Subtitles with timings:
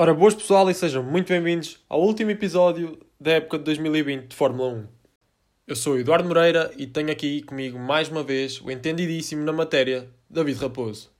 [0.00, 4.34] Ora, boas pessoal e sejam muito bem-vindos ao último episódio da época de 2020 de
[4.34, 4.88] Fórmula 1.
[5.66, 9.52] Eu sou o Eduardo Moreira e tenho aqui comigo mais uma vez o entendidíssimo na
[9.52, 11.10] matéria, David Raposo.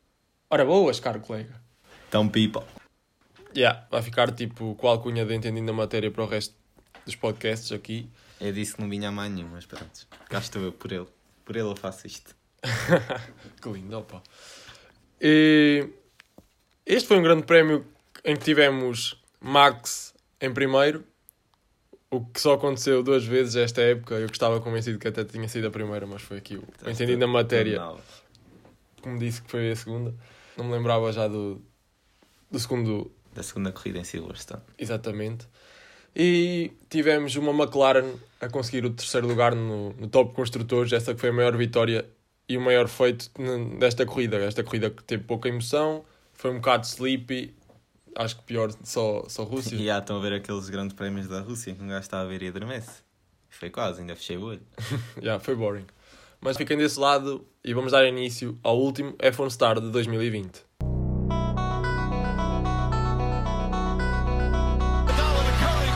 [0.48, 1.60] Ora, boas, caro colega.
[2.08, 2.62] Então, people.
[3.54, 6.54] Yeah, vai ficar tipo com a alcunha de entendido na matéria para o resto
[7.04, 8.08] dos podcasts aqui.
[8.40, 10.08] Eu disse que não vinha a mais nenhum, mas pronto.
[10.30, 11.06] Cá estou eu por ele.
[11.44, 12.34] Por ele eu faço isto.
[13.60, 14.22] que lindo, opa.
[15.20, 15.86] E
[16.86, 17.84] este foi um grande prémio
[18.24, 21.04] em que tivemos Max em primeiro,
[22.10, 24.14] o que só aconteceu duas vezes esta época.
[24.14, 27.20] Eu estava convencido que até tinha sido a primeira, mas foi aqui o Estás entendido
[27.20, 27.80] na matéria.
[29.00, 30.14] Como disse que foi a segunda.
[30.56, 31.62] Não me lembrava já do,
[32.50, 34.62] do segundo Da segunda corrida em Silverstone.
[34.78, 35.46] Exatamente.
[36.14, 41.20] E tivemos uma McLaren a conseguir o terceiro lugar no, no top construtores, essa que
[41.20, 42.04] foi a maior vitória
[42.48, 43.30] e o maior feito
[43.78, 44.38] desta corrida.
[44.38, 47.54] Esta corrida que teve pouca emoção, foi um bocado sleepy,
[48.16, 49.76] acho que pior só, só Rússia.
[49.76, 52.24] E já estão a ver aqueles grandes prémios da Rússia que um gajo está a
[52.24, 53.02] ver e adormece.
[53.48, 54.62] Foi quase, ainda fechei o olho.
[55.20, 55.86] Yeah, foi boring.
[56.40, 60.64] Mas fiquem desse lado e vamos dar início ao último F1 Star de 2020.
[64.90, 65.90] Iguodala to Curry,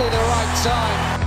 [0.00, 1.20] precisely the right time.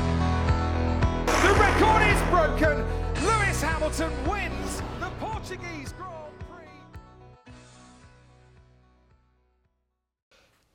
[1.25, 2.85] The record is broken.
[3.23, 6.69] Lewis Hamilton wins the Portuguese Grand Prix.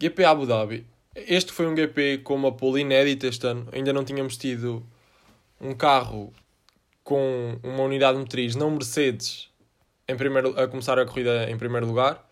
[0.00, 0.86] GP Abu Dhabi.
[1.14, 3.66] Este foi um GP com uma pole inédita este ano.
[3.72, 4.86] Ainda não tínhamos tido
[5.60, 6.32] um carro
[7.02, 9.48] com uma unidade motriz não Mercedes
[10.06, 12.24] em primeiro, a começar a corrida em primeiro lugar.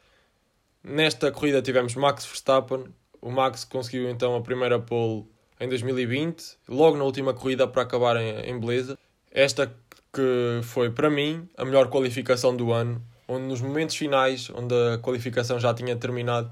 [0.84, 2.84] Nesta corrida tivemos Max Verstappen.
[3.20, 5.26] O Max conseguiu então a primeira pole
[5.60, 8.98] em 2020, logo na última corrida para acabar em, em beleza.
[9.30, 9.72] Esta
[10.12, 14.98] que foi para mim a melhor qualificação do ano, onde nos momentos finais, onde a
[14.98, 16.50] qualificação já tinha terminado,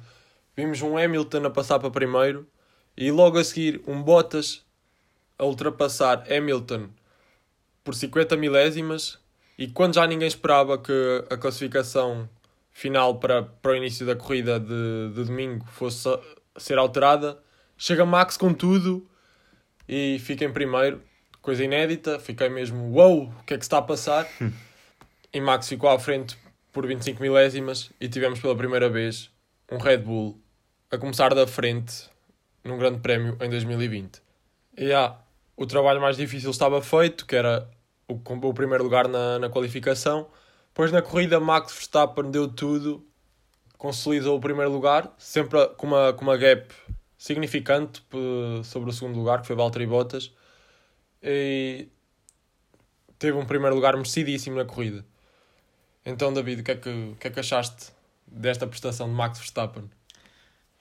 [0.57, 2.47] vimos um Hamilton a passar para primeiro
[2.97, 4.63] e logo a seguir um Bottas
[5.39, 6.89] a ultrapassar Hamilton
[7.83, 9.19] por 50 milésimas
[9.59, 12.29] e quando já ninguém esperava que a classificação
[12.73, 16.09] final para, para o início da corrida de, de domingo fosse
[16.57, 17.39] ser alterada,
[17.77, 19.09] chega Max com tudo
[19.89, 21.03] e fica em primeiro,
[21.43, 24.27] coisa inédita, fiquei mesmo, uou, o que é que está a passar?
[25.33, 26.37] e Max ficou à frente
[26.73, 29.31] por 25 milésimas e tivemos pela primeira vez
[29.71, 30.41] um Red Bull
[30.91, 32.09] a começar da frente
[32.63, 34.23] num grande prémio em 2020.
[34.77, 35.17] E ah,
[35.57, 37.69] o trabalho mais difícil estava feito, que era
[38.09, 40.27] o, o primeiro lugar na, na qualificação.
[40.69, 43.07] Depois na corrida Max Verstappen deu tudo,
[43.79, 46.73] consolidou o primeiro lugar, sempre com uma, com uma gap
[47.25, 48.03] significante
[48.65, 50.31] sobre o segundo lugar, que foi Valtteri Bottas.
[51.23, 51.89] E
[53.19, 55.03] teve um primeiro lugar merecidíssimo na corrida.
[56.05, 57.93] Então, David, o que é que, que, é que achaste
[58.27, 59.91] desta prestação de Max Verstappen?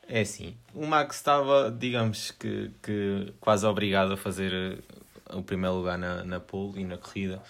[0.05, 5.77] É assim, o Max estava, digamos que, que quase obrigado a fazer eh, o primeiro
[5.77, 7.41] lugar na, na pole e na corrida,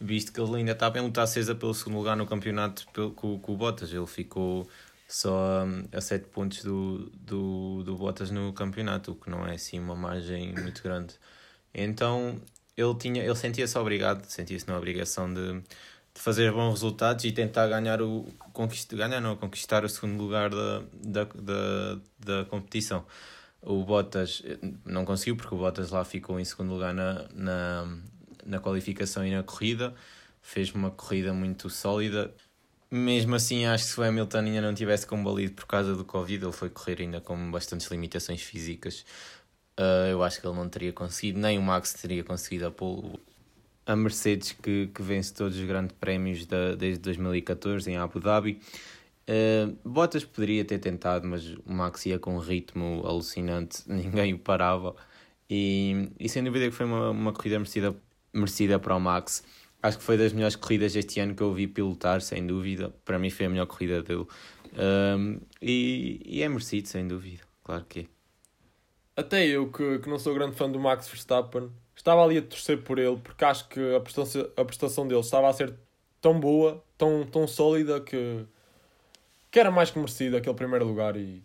[0.00, 3.38] visto que ele ainda estava em luta acesa pelo segundo lugar no campeonato pelo, com,
[3.38, 3.92] com o Bottas.
[3.92, 4.68] Ele ficou
[5.10, 9.54] só hum, a 7 pontos do, do, do Bottas no campeonato, o que não é
[9.54, 11.14] assim uma margem muito grande.
[11.74, 12.40] Então
[12.76, 15.60] ele, tinha, ele sentia-se obrigado, sentia-se na obrigação de,
[16.14, 20.50] de fazer bons resultados e tentar ganhar o conquist, ganhar não, conquistar o segundo lugar
[20.50, 23.04] da, da, da, da competição.
[23.62, 27.98] O Bottas eh, não conseguiu porque o Bottas lá ficou em segundo lugar na, na,
[28.46, 29.94] na qualificação e na corrida.
[30.40, 32.32] Fez uma corrida muito sólida.
[32.90, 36.44] Mesmo assim, acho que se o Hamilton ainda não tivesse combalido por causa do Covid,
[36.44, 39.04] ele foi correr ainda com bastantes limitações físicas.
[39.78, 43.18] Uh, eu acho que ele não teria conseguido, nem o Max teria conseguido a pole.
[43.86, 48.60] A Mercedes, que, que vence todos os grandes prémios da, desde 2014 em Abu Dhabi.
[49.28, 54.38] Uh, Bottas poderia ter tentado, mas o Max ia com um ritmo alucinante, ninguém o
[54.38, 54.96] parava.
[55.48, 57.94] E, e sem dúvida que foi uma, uma corrida merecida,
[58.32, 59.44] merecida para o Max.
[59.82, 62.94] Acho que foi das melhores corridas este ano que eu vi pilotar, sem dúvida.
[63.04, 64.26] Para mim foi a melhor corrida dele.
[64.76, 67.42] Um, e, e é merecido, sem dúvida.
[67.64, 68.06] Claro que é.
[69.16, 72.82] Até eu, que, que não sou grande fã do Max Verstappen, estava ali a torcer
[72.82, 75.74] por ele, porque acho que a prestação, a prestação dele estava a ser
[76.20, 78.44] tão boa, tão, tão sólida, que,
[79.50, 81.16] que era mais que merecido aquele primeiro lugar.
[81.16, 81.42] E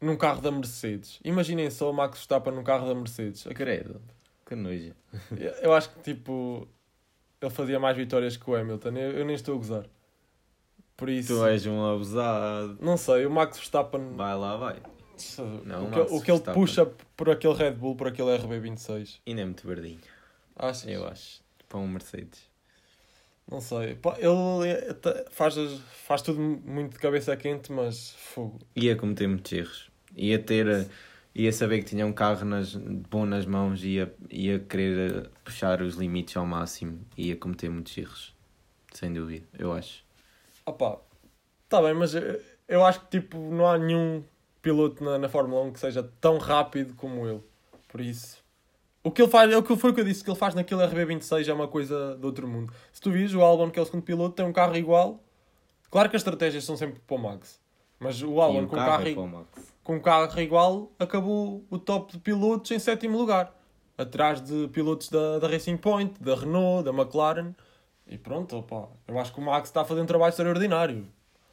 [0.00, 1.20] num carro da Mercedes.
[1.24, 3.44] Imaginem só o Max Verstappen num carro da Mercedes.
[3.54, 4.00] Credo.
[4.46, 4.94] Que nojo.
[5.62, 6.66] Eu acho que tipo.
[7.40, 8.90] Ele fazia mais vitórias que o Hamilton.
[8.90, 9.86] Eu, eu nem estou a gozar.
[10.96, 12.76] Por isso, Tu és um abusado.
[12.80, 14.76] não sei, o Max Verstappen, Vai lá, vai.
[15.64, 19.18] Não, o, que, o que ele puxa por aquele Red Bull, por aquele RB26.
[19.26, 20.00] Ainda é muito verdinho.
[20.56, 20.86] Achas?
[20.88, 21.40] Eu acho.
[21.68, 22.40] Para um Mercedes.
[23.50, 23.98] Não sei.
[24.18, 25.54] Ele tá- faz,
[26.06, 28.58] faz tudo muito de cabeça quente, mas fogo.
[28.76, 29.90] Ia cometer muitos erros.
[30.16, 30.88] Ia ter.
[31.34, 35.30] Ia saber que tinha um carro nas, bom nas mãos e ia, ia querer eh,
[35.44, 37.00] puxar os limites ao máximo.
[37.16, 38.34] E ia cometer muitos erros.
[38.92, 40.04] Sem dúvida, eu acho.
[40.66, 40.98] Opá,
[41.68, 44.24] tá bem, mas eu, eu acho que tipo, não há nenhum
[44.60, 47.40] piloto na, na Fórmula 1 que seja tão rápido como ele.
[47.88, 48.42] Por isso.
[49.02, 50.54] O que ele faz, é o que foi o que eu disse, que ele faz
[50.54, 52.72] naquele RB26 é uma coisa de outro mundo.
[52.92, 55.22] Se tu vires, o Albon, que é o segundo piloto, tem um carro igual.
[55.90, 57.58] Claro que as estratégias são sempre para o Max.
[57.98, 59.14] Mas o Albon o com, um carro carro, é
[59.90, 63.52] com um carro igual acabou o top de pilotos em sétimo lugar.
[63.98, 67.52] Atrás de pilotos da, da Racing Point, da Renault, da McLaren.
[68.06, 71.08] E pronto, opá, eu acho que o Max está a fazer um trabalho extraordinário.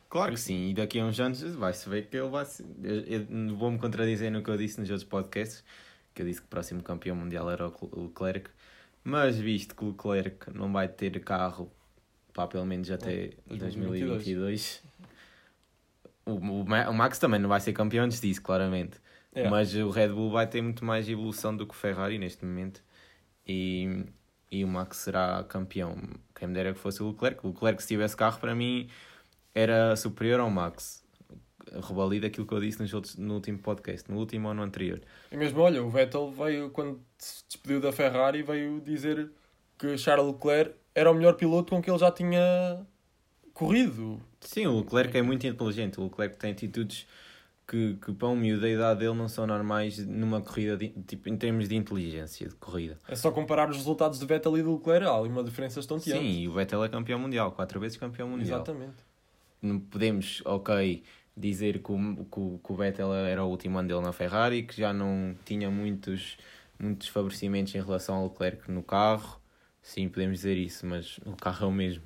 [0.07, 2.63] Claro que sim, e daqui a uns anos vai-se ver que ele vai ser.
[2.84, 5.63] Eu, vou-me contradizer no que eu disse nos outros podcasts,
[6.13, 8.50] que eu disse que o próximo campeão mundial era o Cle- o Leclerc,
[9.04, 11.72] mas visto que o Leclerc não vai ter carro
[12.34, 14.97] pá, pelo menos até 2022, o,
[16.27, 19.00] o, o Max também não vai ser campeão antes disso, claramente.
[19.33, 19.50] É.
[19.50, 22.83] Mas o Red Bull vai ter muito mais evolução do que o Ferrari neste momento.
[23.47, 24.06] E,
[24.51, 25.95] e o Max será campeão.
[26.35, 27.45] Quem me dera que fosse o Leclerc.
[27.45, 28.89] O Leclerc, se tivesse carro, para mim,
[29.56, 31.06] era superior ao Max.
[31.88, 35.01] Revalida aquilo que eu disse nos outros, no último podcast, no último ou no anterior.
[35.31, 39.29] E mesmo, olha, o Vettel veio, quando se despediu da Ferrari, veio dizer
[39.77, 42.85] que Charles Leclerc era o melhor piloto com que ele já tinha
[43.57, 44.21] corrido.
[44.42, 46.00] Sim, o Leclerc é muito inteligente.
[46.00, 47.07] O Leclerc tem atitudes
[47.68, 51.27] que, que para um miúdo da idade dele não são normais numa corrida, de- tipo,
[51.27, 52.98] em termos de inteligência de corrida.
[53.07, 56.25] É só comparar os resultados de Vettel e do Leclerc, há uma diferença Sim, estonteante.
[56.25, 58.59] e o Vettel é campeão mundial, quatro vezes campeão mundial.
[58.59, 59.04] Exatamente.
[59.62, 61.03] não podemos, ok,
[61.36, 64.77] dizer que o, que, que o Vettel era o último ano dele na Ferrari, que
[64.77, 66.38] já não tinha muitos,
[66.80, 69.42] muitos favorecimentos em relação ao Leclerc no carro.
[69.81, 72.03] Sim, podemos dizer isso, mas o carro é o mesmo.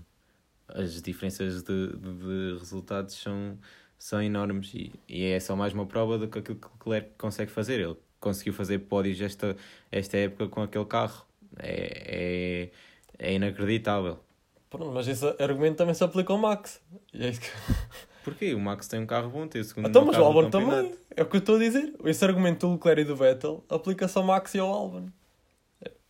[0.73, 3.57] As diferenças de, de, de resultados são,
[3.97, 7.11] são enormes e, e é só mais uma prova do que aquilo que o Leclerc
[7.17, 7.79] consegue fazer.
[7.79, 9.55] Ele conseguiu fazer pódios esta,
[9.91, 11.25] esta época com aquele carro.
[11.59, 12.69] É,
[13.19, 14.19] é, é inacreditável.
[14.69, 16.81] Pronto, mas esse argumento também se aplica ao Max.
[17.13, 17.47] E é isso que...
[18.23, 18.53] Porquê?
[18.53, 20.95] O Max tem um carro bom, tem o segundo Então, mas o Albon também.
[21.15, 21.93] É o que eu estou a dizer.
[22.05, 25.09] Esse argumento do Leclerc e do Vettel aplica-se ao Max e ao Albon.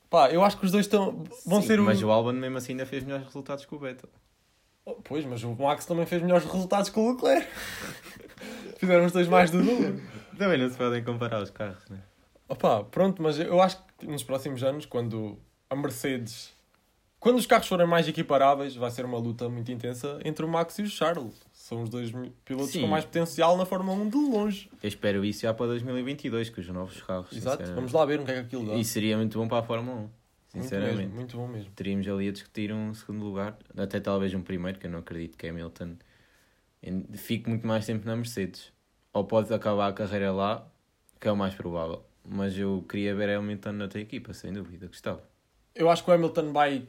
[0.10, 1.86] Pá, eu acho que os dois estão, vão Sim, ser o...
[1.86, 4.10] Mas o Albon mesmo assim ainda fez melhores resultados que o Vettel.
[5.04, 7.48] Pois, mas o Max também fez melhores resultados que o Leclerc.
[8.78, 10.02] Fizeram os dois mais do dobro.
[10.38, 12.00] Também não se podem comparar os carros, né?
[12.50, 15.38] Opa, pronto, mas eu acho que nos próximos anos, quando
[15.70, 16.54] a Mercedes.
[17.20, 20.80] Quando os carros forem mais equiparáveis, vai ser uma luta muito intensa entre o Max
[20.80, 21.36] e o Charles.
[21.54, 22.12] São os dois
[22.44, 22.82] pilotos Sim.
[22.82, 24.70] com mais potencial na Fórmula 1 de longe.
[24.82, 27.32] Eu espero isso já para 2022, com os novos carros.
[27.32, 28.74] Exato, vamos lá ver o que é que aquilo dá.
[28.74, 30.10] E seria muito bom para a Fórmula 1,
[30.54, 30.98] muito sinceramente.
[30.98, 31.72] mesmo, muito bom mesmo.
[31.76, 35.38] Teríamos ali a discutir um segundo lugar, até talvez um primeiro, que eu não acredito
[35.38, 35.98] que Hamilton
[36.84, 38.74] em- fique muito mais tempo na Mercedes.
[39.14, 40.68] Ou pode acabar a carreira lá,
[41.20, 42.06] que é o mais provável.
[42.26, 45.24] Mas eu queria ver Hamilton na tua equipa, sem dúvida, gostava.
[45.74, 46.88] Eu acho que o Hamilton vai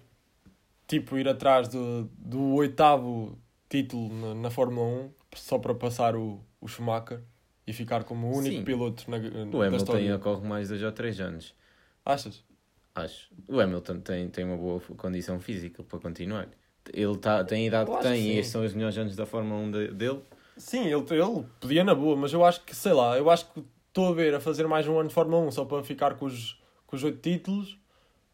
[0.86, 3.38] tipo ir atrás do, do oitavo
[3.68, 7.22] título na, na Fórmula 1 só para passar o, o Schumacher
[7.66, 8.64] e ficar como o único Sim.
[8.64, 9.20] piloto na, O
[9.58, 10.00] da Hamilton história.
[10.04, 11.54] ainda corre mais dois ou três anos.
[12.04, 12.44] Achas?
[12.94, 13.30] Acho.
[13.48, 16.48] O Hamilton tem, tem uma boa condição física para continuar.
[16.92, 19.16] Ele tá, tem a idade Eu que tem que e estes são os melhores anos
[19.16, 20.20] da Fórmula 1 de- dele.
[20.56, 23.62] Sim, ele, ele podia na boa, mas eu acho que, sei lá, eu acho que
[23.88, 26.26] estou a ver a fazer mais um ano de Fórmula 1 só para ficar com
[26.26, 27.78] os, com os oito títulos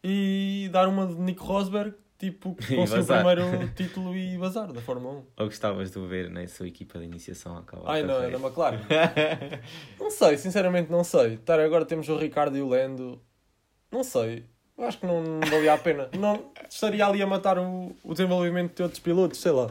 [0.02, 3.24] e dar uma de Nico Rosberg, tipo, conseguir o vazar.
[3.24, 5.24] primeiro título e bazar da Fórmula 1.
[5.38, 7.90] Ou gostavas de ver na sua equipa de iniciação a acabar?
[7.92, 8.80] Ai não, é da McLaren.
[10.00, 11.36] não sei, sinceramente não sei.
[11.36, 13.20] Tá, agora temos o Ricardo e o Lando.
[13.90, 14.44] Não sei.
[14.76, 16.08] Eu acho que não, não valia a pena.
[16.16, 19.68] Não, estaria ali a matar o, o desenvolvimento de outros pilotos, sei lá.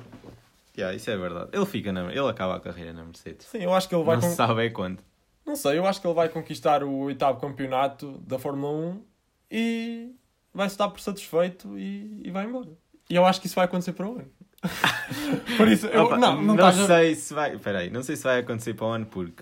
[0.78, 1.50] Yeah, isso é verdade.
[1.54, 3.48] Ele fica na, ele acaba a carreira na Mercedes.
[3.48, 5.00] Sim, eu acho que ele vai não con- sabe é quando.
[5.46, 9.02] Não sei, eu acho que ele vai conquistar o oitavo campeonato da Fórmula 1
[9.50, 10.12] e
[10.54, 12.68] vai estar por satisfeito e, e vai embora.
[13.10, 14.28] E eu acho que isso vai acontecer para o ano.
[15.58, 17.58] por isso, eu, Opa, não, não, a- sei se vai.
[17.58, 19.42] Peraí, não sei se vai acontecer para o ano porque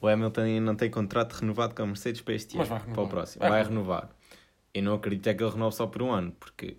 [0.00, 2.64] o Hamilton ainda não tem contrato renovado com a Mercedes para este ano.
[2.66, 2.94] vai renovar.
[2.94, 3.40] Para o próximo.
[3.40, 4.10] Vai Vai, renovar.
[4.72, 6.76] Eu não acredito é que ele renove só por um ano, porque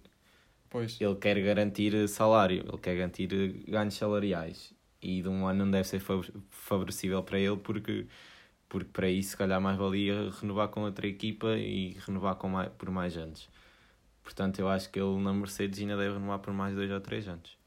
[0.70, 1.00] Pois.
[1.02, 3.28] ele quer garantir salário, ele quer garantir
[3.68, 4.74] ganhos salariais.
[5.02, 8.06] E de um ano não deve ser fav- favorecível para ele, porque,
[8.70, 12.70] porque para isso, se calhar, mais valia renovar com outra equipa e renovar com mais,
[12.78, 13.50] por mais anos.
[14.24, 17.28] Portanto, eu acho que ele na Mercedes ainda deve renovar por mais dois ou três
[17.28, 17.58] anos.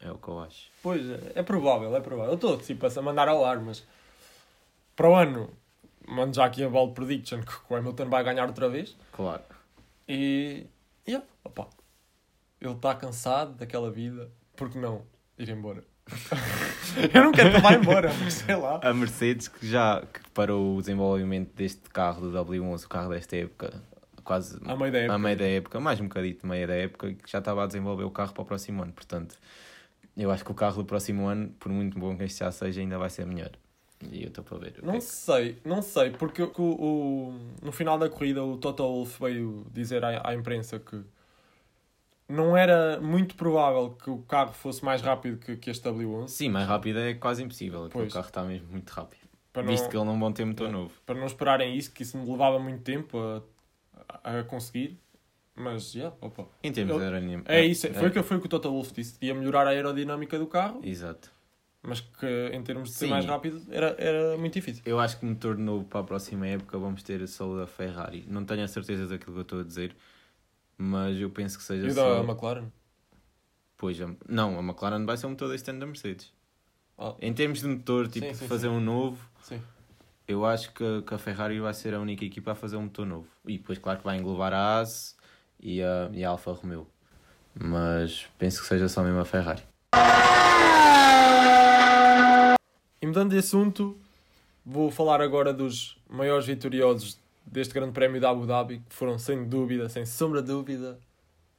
[0.00, 0.68] É o que eu acho.
[0.82, 2.32] Pois, é, é provável, é provável.
[2.32, 3.86] Eu estou tipo, a mandar ao ar, mas
[5.00, 5.48] para o ano,
[6.06, 8.94] mando já aqui a bold prediction que o Hamilton vai ganhar outra vez.
[9.12, 9.42] Claro.
[10.06, 10.66] E,
[11.08, 11.68] yeah, opa,
[12.60, 15.06] ele está cansado daquela vida, porque não
[15.38, 15.82] ir embora?
[17.14, 18.78] eu não quero que ele vá embora, mas sei lá.
[18.82, 23.36] A Mercedes, que já que parou o desenvolvimento deste carro do W11, o carro desta
[23.36, 23.82] época,
[24.22, 25.18] quase À meio da época.
[25.18, 28.10] meio da época, mais um bocadito meio da época, que já estava a desenvolver o
[28.10, 28.92] carro para o próximo ano.
[28.92, 29.38] Portanto,
[30.14, 32.82] eu acho que o carro do próximo ano, por muito bom que este já seja,
[32.82, 33.52] ainda vai ser melhor.
[34.10, 34.74] E eu estou para ver.
[34.82, 38.82] Não é que- sei, não sei, porque o, o- no final da corrida o Toto
[38.82, 41.02] Wolff veio dizer à, à imprensa que
[42.28, 46.28] não era muito provável que o carro fosse mais rápido que, que este W11.
[46.28, 47.88] Sim, mais rápido é quase impossível.
[47.90, 48.08] porque.
[48.08, 49.20] O carro está mesmo muito rápido.
[49.52, 50.82] Para Visto não, que ele não vão ter motor Yeah.
[50.84, 50.94] novo.
[51.04, 54.96] para não esperarem isso, que isso me levava muito tempo a, a conseguir.
[55.56, 56.46] Mas, yeah, opa.
[56.62, 57.52] Em termos de aerodinâmica.
[57.52, 59.16] É isso, foi, o que, foi o que o Toto Wolff disse.
[59.20, 61.30] Ia melhorar a aerodinâmica do carro, Exato.
[61.82, 63.10] Mas que em termos de ser Sim.
[63.10, 64.82] mais rápido era, era muito difícil.
[64.86, 68.24] Eu acho que motor novo para a próxima época vamos ter só o da Ferrari.
[68.28, 69.96] Não tenho a certeza daquilo que eu estou a dizer,
[70.76, 72.22] mas eu penso que seja E só.
[72.22, 72.66] da McLaren?
[73.76, 76.32] Pois, não, a McLaren vai ser o motor deste ano da Mercedes.
[76.98, 79.18] Ah, Em termos de motor, tipo, Sim, sim, fazer um novo,
[80.28, 83.06] eu acho que, que a Ferrari vai ser a única equipa a fazer um motor
[83.06, 83.26] novo.
[83.46, 85.16] E depois, claro, que vai englobar a AS
[85.58, 86.86] e a, e a Alfa Romeo.
[87.54, 89.62] Mas penso que seja só mesmo a Ferrari.
[93.02, 93.96] E mudando de assunto,
[94.64, 99.44] vou falar agora dos maiores vitoriosos deste Grande Prémio da Abu Dhabi, que foram sem
[99.44, 100.98] dúvida, sem sombra de dúvida,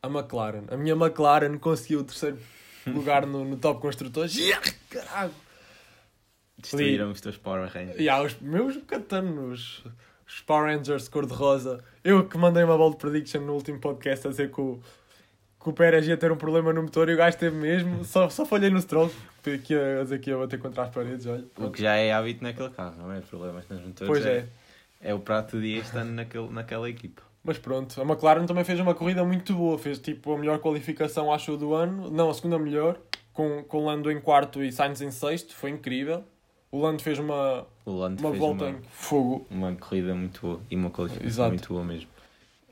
[0.01, 0.63] a McLaren.
[0.69, 2.37] A minha McLaren conseguiu o terceiro
[2.87, 4.35] lugar no, no Top Construtores.
[4.35, 5.33] Yeah, caralho!
[6.57, 7.99] Destruíram os teus Power Rangers.
[7.99, 9.83] E há os meus catanos,
[10.27, 11.83] os Power Rangers cor-de-rosa.
[12.03, 14.79] Eu que mandei uma bold prediction no último podcast a dizer que o,
[15.61, 18.03] que o Pérez ia ter um problema no motor e o gajo teve mesmo.
[18.03, 21.25] Só, só falhei no stroke, que ia que ia bater contra as paredes.
[21.27, 21.45] Olha.
[21.57, 23.21] O que já é hábito naquele carro, não é?
[23.21, 24.07] Problemas nos motores.
[24.07, 24.47] Pois é.
[24.99, 27.21] É o prato do dia este ano naquele, naquela equipa.
[27.43, 29.77] Mas pronto, a McLaren também fez uma corrida muito boa.
[29.77, 32.09] Fez tipo a melhor qualificação, acho, do ano.
[32.11, 32.97] Não, a segunda melhor.
[33.33, 35.55] Com, com Lando em quarto e Sainz em sexto.
[35.55, 36.23] Foi incrível.
[36.71, 39.45] O Lando fez uma, Lando uma fez volta uma, em fogo.
[39.49, 41.49] uma corrida muito boa e uma qualificação Exato.
[41.49, 42.09] muito boa mesmo.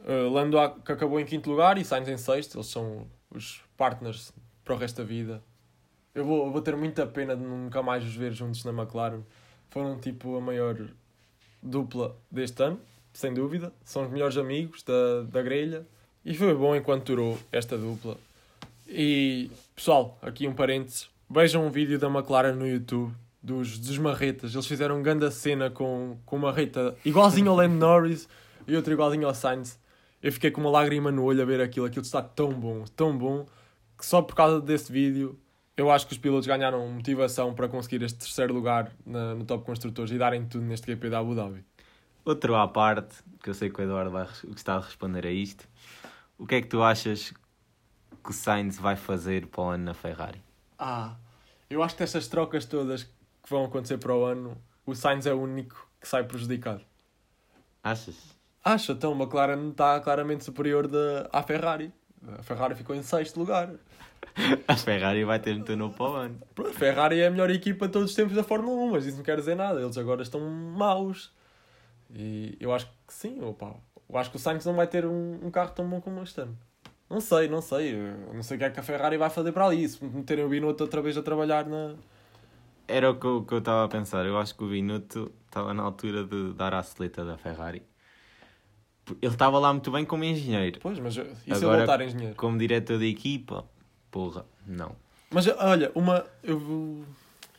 [0.05, 2.57] Uh, Lando que acabou em quinto lugar e Sainz em sexto.
[2.57, 5.41] Eles são os partners para o resto da vida.
[6.13, 9.21] Eu vou, eu vou ter muita pena de nunca mais os ver juntos na McLaren.
[9.69, 10.75] Foram tipo a maior
[11.61, 12.79] dupla deste ano,
[13.13, 13.71] sem dúvida.
[13.83, 15.85] São os melhores amigos da, da grelha.
[16.25, 18.17] E foi bom enquanto durou esta dupla.
[18.87, 21.09] E pessoal, aqui um parênteses.
[21.29, 24.53] Vejam um vídeo da McLaren no YouTube dos, dos marretas.
[24.53, 28.27] Eles fizeram grande cena com, com uma marreta igualzinho ao Lando Norris
[28.67, 29.77] e outro igualzinho ao Sainz.
[30.21, 31.85] Eu fiquei com uma lágrima no olho a ver aquilo.
[31.85, 33.45] Aquilo está tão bom, tão bom,
[33.97, 35.39] que só por causa desse vídeo
[35.77, 39.65] eu acho que os pilotos ganharam motivação para conseguir este terceiro lugar na- no Top
[39.65, 41.63] Construtores e darem tudo neste GP da Abu Dhabi.
[42.25, 45.65] Outro à parte, que eu sei que o Eduardo vai gostar de responder a isto.
[46.37, 47.31] O que é que tu achas
[48.21, 50.41] que o Sainz vai fazer para o ano na Ferrari?
[50.77, 51.15] Ah,
[51.69, 55.33] eu acho que destas trocas todas que vão acontecer para o ano, o Sainz é
[55.33, 56.81] o único que sai prejudicado.
[57.81, 58.37] Achas?
[58.63, 61.93] Acho, então, a McLaren está claramente superior da, à Ferrari.
[62.37, 63.71] A Ferrari ficou em sexto lugar.
[64.67, 66.39] A Ferrari vai ter motor novo para o ano.
[66.57, 69.17] A Ferrari é a melhor equipa de todos os tempos da Fórmula 1, mas isso
[69.17, 69.81] não quer dizer nada.
[69.81, 71.33] Eles agora estão maus.
[72.13, 73.75] E eu acho que sim, opa.
[74.09, 76.41] Eu acho que o Sainz não vai ter um, um carro tão bom como este
[76.41, 76.57] ano.
[77.09, 77.95] Não sei, não sei.
[77.95, 79.87] Eu não sei o que é que a Ferrari vai fazer para ali.
[79.87, 81.95] Se meterem o Binotto outra vez a trabalhar na...
[82.87, 84.25] Era o que eu que eu estava a pensar.
[84.25, 87.83] Eu acho que o Binotto estava na altura de dar a seleta da Ferrari.
[89.21, 90.79] Ele estava lá muito bem como engenheiro.
[90.81, 92.35] Pois, mas e se ele Agora- voltar engenheiro?
[92.35, 93.65] Como diretor da equipa,
[94.11, 94.95] porra, não.
[95.31, 97.03] Mas olha, uma, eu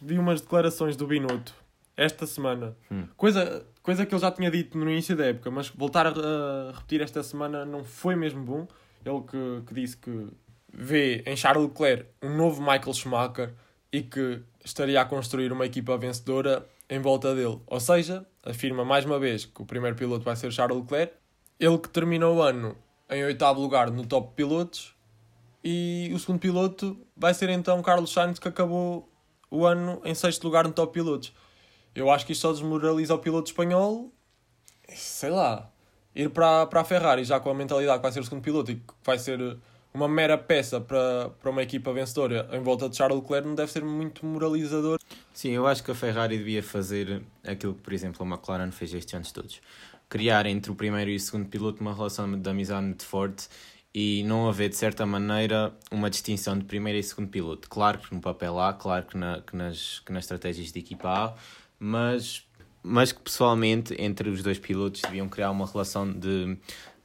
[0.00, 1.54] vi umas declarações do Binotto
[1.96, 2.76] esta semana.
[2.90, 3.04] Hum.
[3.16, 6.72] Coisa, coisa que ele já tinha dito no início da época, mas voltar a, a
[6.72, 8.66] repetir esta semana não foi mesmo bom.
[9.04, 10.28] Ele que, que disse que
[10.72, 13.52] vê em Charles Leclerc um novo Michael Schumacher
[13.92, 17.60] e que estaria a construir uma equipa vencedora em volta dele.
[17.66, 21.12] Ou seja, afirma mais uma vez que o primeiro piloto vai ser Charles Leclerc.
[21.60, 22.74] Ele que terminou o ano
[23.10, 24.94] em oitavo lugar no top pilotos
[25.62, 29.06] e o segundo piloto vai ser então Carlos Sainz que acabou
[29.50, 31.34] o ano em sexto lugar no top pilotos.
[31.94, 34.10] Eu acho que isto só desmoraliza o piloto espanhol.
[34.88, 35.70] Sei lá,
[36.14, 38.72] ir para, para a Ferrari já com a mentalidade que vai ser o segundo piloto
[38.72, 39.58] e que vai ser
[39.92, 43.70] uma mera peça para, para uma equipa vencedora em volta de Charles Leclerc não deve
[43.70, 44.98] ser muito moralizador.
[45.34, 48.94] Sim, eu acho que a Ferrari devia fazer aquilo que, por exemplo, a McLaren fez
[48.94, 49.60] estes anos todos.
[50.10, 53.48] Criar entre o primeiro e o segundo piloto uma relação de amizade muito forte
[53.94, 57.68] e não haver, de certa maneira, uma distinção de primeiro e segundo piloto.
[57.68, 61.08] Claro que no papel há, claro que, na, que, nas, que nas estratégias de equipa
[61.08, 61.34] há,
[61.78, 62.46] mas,
[62.82, 66.56] mas que pessoalmente entre os dois pilotos deviam criar uma relação de,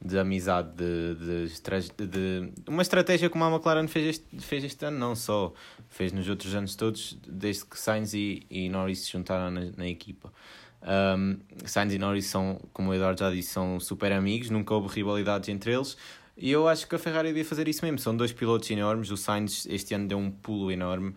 [0.04, 4.98] de amizade, de, de, de, uma estratégia como a McLaren fez este, fez este ano,
[4.98, 5.52] não só,
[5.88, 9.88] fez nos outros anos todos, desde que Sainz e, e Norris se juntaram na, na
[9.88, 10.32] equipa.
[10.82, 14.94] Um, Sainz e Norris são, como o Eduardo já disse, são super amigos, nunca houve
[14.94, 15.96] rivalidades entre eles.
[16.36, 17.98] E eu acho que a Ferrari devia fazer isso mesmo.
[17.98, 19.10] São dois pilotos enormes.
[19.10, 21.14] O Sainz este ano deu um pulo enorme.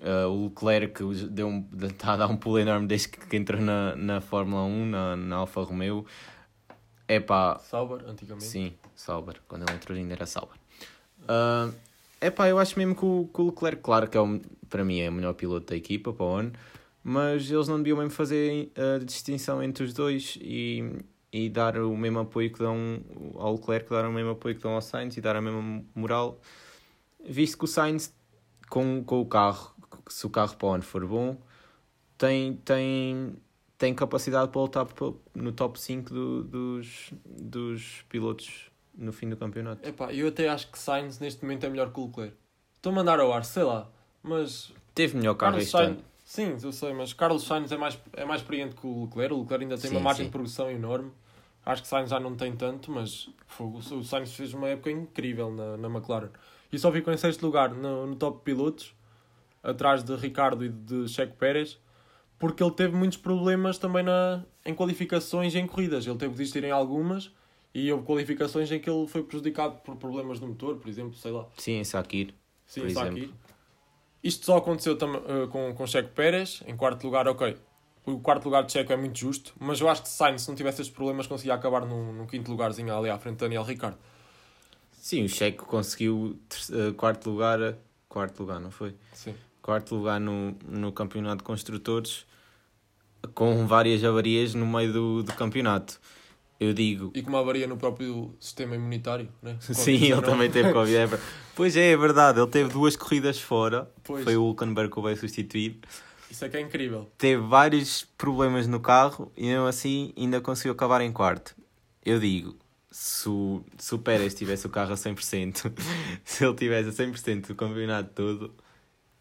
[0.00, 3.60] Uh, o Leclerc deu um, está a dar um pulo enorme desde que, que entrou
[3.60, 6.06] na, na Fórmula 1, na, na Alfa Romeo.
[7.06, 7.58] É pá.
[7.58, 8.46] Sauber, antigamente.
[8.46, 9.36] Sim, Sauber.
[9.46, 10.56] Quando ele entrou ainda era Sauber.
[11.22, 11.74] Uh,
[12.20, 14.84] é pá, eu acho mesmo que o, que o Leclerc, claro que é o, para
[14.84, 16.52] mim é o melhor piloto da equipa para o ano,
[17.08, 20.92] mas eles não deviam mesmo fazer a distinção entre os dois e,
[21.32, 23.00] e dar o mesmo apoio que dão
[23.36, 26.38] ao Leclerc, dar o mesmo apoio que dão ao Sainz e dar a mesma moral,
[27.24, 28.14] visto que o Sainz
[28.68, 29.74] com, com o carro,
[30.06, 31.38] se o carro para o ano for bom,
[32.18, 33.36] tem, tem,
[33.78, 34.86] tem capacidade para lutar
[35.34, 39.88] no top 5 do, dos, dos pilotos no fim do campeonato.
[39.88, 42.36] Epá, eu até acho que Sainz neste momento é melhor que o Leclerc.
[42.74, 43.90] Estou a mandar ao ar, sei lá,
[44.22, 44.74] mas...
[44.94, 46.07] Teve melhor carro Carlos este Sainz, ano.
[46.28, 49.32] Sim, eu sei, mas Carlos Sainz é mais, é mais experiente que o Leclerc.
[49.32, 50.28] O Leclerc ainda tem Sim, uma margem sim.
[50.28, 51.10] de progressão enorme.
[51.64, 55.50] Acho que Sainz já não tem tanto, mas fogo, o Sainz fez uma época incrível
[55.50, 56.28] na, na McLaren.
[56.70, 58.94] E só ficou em sexto lugar no, no top pilotos,
[59.62, 61.78] atrás de Ricardo e de Checo Pérez,
[62.38, 66.06] porque ele teve muitos problemas também na, em qualificações e em corridas.
[66.06, 67.32] Ele teve de desistir em algumas
[67.72, 71.32] e houve qualificações em que ele foi prejudicado por problemas no motor, por exemplo, sei
[71.32, 71.46] lá.
[71.56, 72.34] Sim, em Sakir.
[72.66, 73.34] Sim, por está exemplo.
[74.22, 77.56] Isto só aconteceu eh, com, com Checo Pérez, em quarto lugar, ok.
[78.04, 80.56] O quarto lugar de Checo é muito justo, mas eu acho que Sainz, se não
[80.56, 83.98] tivesse estes problemas, conseguia acabar num, num quinto lugarzinho ali à frente de Daniel Ricciardo.
[84.92, 86.38] Sim, o Checo conseguiu
[86.72, 87.76] eh, quarto lugar.
[88.08, 88.94] Quarto lugar, não foi?
[89.12, 89.34] Sim.
[89.62, 92.26] Quarto lugar no, no campeonato de construtores
[93.34, 96.00] com várias avarias no meio do, do campeonato.
[96.60, 97.12] Eu digo.
[97.14, 99.56] E com uma avaria no próprio sistema imunitário, né?
[99.60, 100.24] Sim, ele Covid-19.
[100.24, 100.96] também teve Covid.
[100.96, 101.20] é
[101.54, 102.40] Pois é, é verdade.
[102.40, 103.88] Ele teve duas corridas fora.
[104.02, 104.24] Pois.
[104.24, 105.78] Foi o Hulkenberg que o veio substituir.
[106.30, 107.10] Isso é que é incrível.
[107.16, 111.56] Teve vários problemas no carro e mesmo assim ainda conseguiu acabar em quarto.
[112.04, 112.56] Eu digo,
[112.90, 115.72] se o, se o Pérez tivesse o carro a 100%,
[116.24, 118.54] se ele tivesse a 100% do campeonato todo,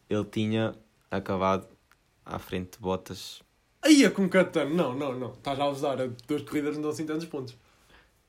[0.10, 0.76] ele tinha
[1.10, 1.68] acabado
[2.26, 3.42] à frente de Bottas.
[3.84, 4.74] Aí é com Catano.
[4.76, 5.32] Não, não, não.
[5.34, 5.98] Estás a usar.
[6.28, 7.56] Duas corridas não dão assim tantos pontos.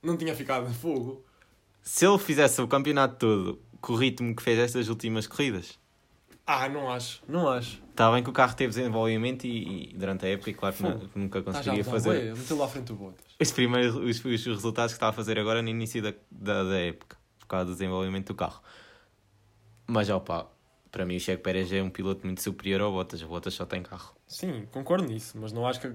[0.03, 1.25] Não tinha ficado fogo.
[1.83, 5.79] Se ele fizesse o campeonato todo com o ritmo que fez estas últimas corridas,
[6.47, 7.23] Ah, não acho.
[7.29, 7.81] Não acho.
[7.91, 10.83] está bem que o carro teve desenvolvimento e, e durante a época, e claro que,
[11.09, 11.91] que nunca Estás a conseguiria usar.
[11.91, 13.25] fazer Ué, meteu lá à frente do Bottas.
[13.41, 16.79] os primeiros os, os resultados que está a fazer agora no início da, da, da
[16.79, 18.61] época, por causa do desenvolvimento do carro.
[19.87, 20.51] Mas, opa,
[20.91, 23.23] para mim o Checo Pérez é um piloto muito superior ao Bottas.
[23.23, 24.15] O Bottas só tem carro.
[24.27, 25.93] Sim, concordo nisso, mas não acho que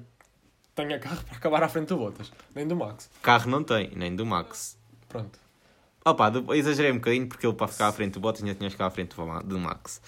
[0.76, 3.10] tenha carro para acabar à frente do Bottas, nem do Max.
[3.22, 4.78] Carro não tem, nem do Max.
[5.10, 5.40] Pronto.
[6.06, 8.74] Opa, exagerei um bocadinho porque ele para ficar à frente do Bottas ainda tinha que
[8.74, 10.02] ficar à frente do Ma- do Max.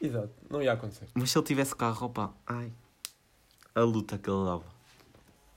[0.00, 1.08] Exato, não ia acontecer.
[1.14, 2.72] Mas se ele tivesse carro, opa, ai,
[3.74, 4.64] a luta que ele dava.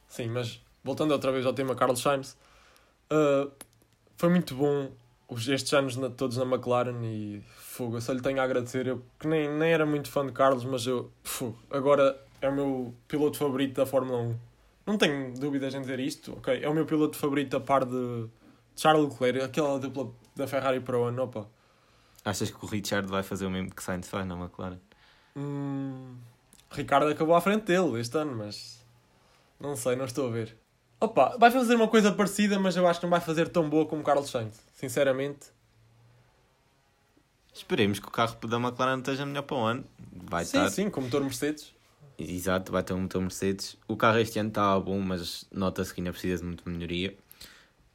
[0.08, 2.38] Sim, mas voltando outra vez ao tema Carlos Sainz,
[3.12, 3.52] uh,
[4.18, 4.92] foi muito bom
[5.30, 8.88] estes anos na- todos na McLaren e fogo, eu só lhe tenho a agradecer.
[8.88, 12.54] Eu que nem, nem era muito fã de Carlos, mas eu fogo, agora é o
[12.54, 14.36] meu piloto favorito da Fórmula 1.
[14.86, 16.62] Não tenho dúvidas em dizer isto, ok?
[16.62, 18.28] É o meu piloto favorito a par de
[18.76, 21.48] Charles Leclerc, aquela dupla da Ferrari para o ano, opa.
[22.26, 24.80] Achas que o Richard vai fazer o mesmo que Sainz faz na McLaren?
[25.36, 26.16] Hum,
[26.72, 28.86] Ricardo acabou à frente dele este ano, mas
[29.60, 30.56] não sei, não estou a ver.
[31.00, 33.86] Opa, vai fazer uma coisa parecida, mas eu acho que não vai fazer tão boa
[33.86, 34.60] como Carlos Sainz.
[34.74, 35.52] Sinceramente,
[37.54, 39.86] Esperemos que o carro da McLaren esteja melhor para o ano.
[40.12, 40.70] Vai sim, estar.
[40.72, 41.72] sim, com motor Mercedes.
[42.18, 43.78] Exato, vai ter um motor Mercedes.
[43.88, 47.16] O carro este ano estava bom, mas nota-se que ainda precisa de muita melhoria.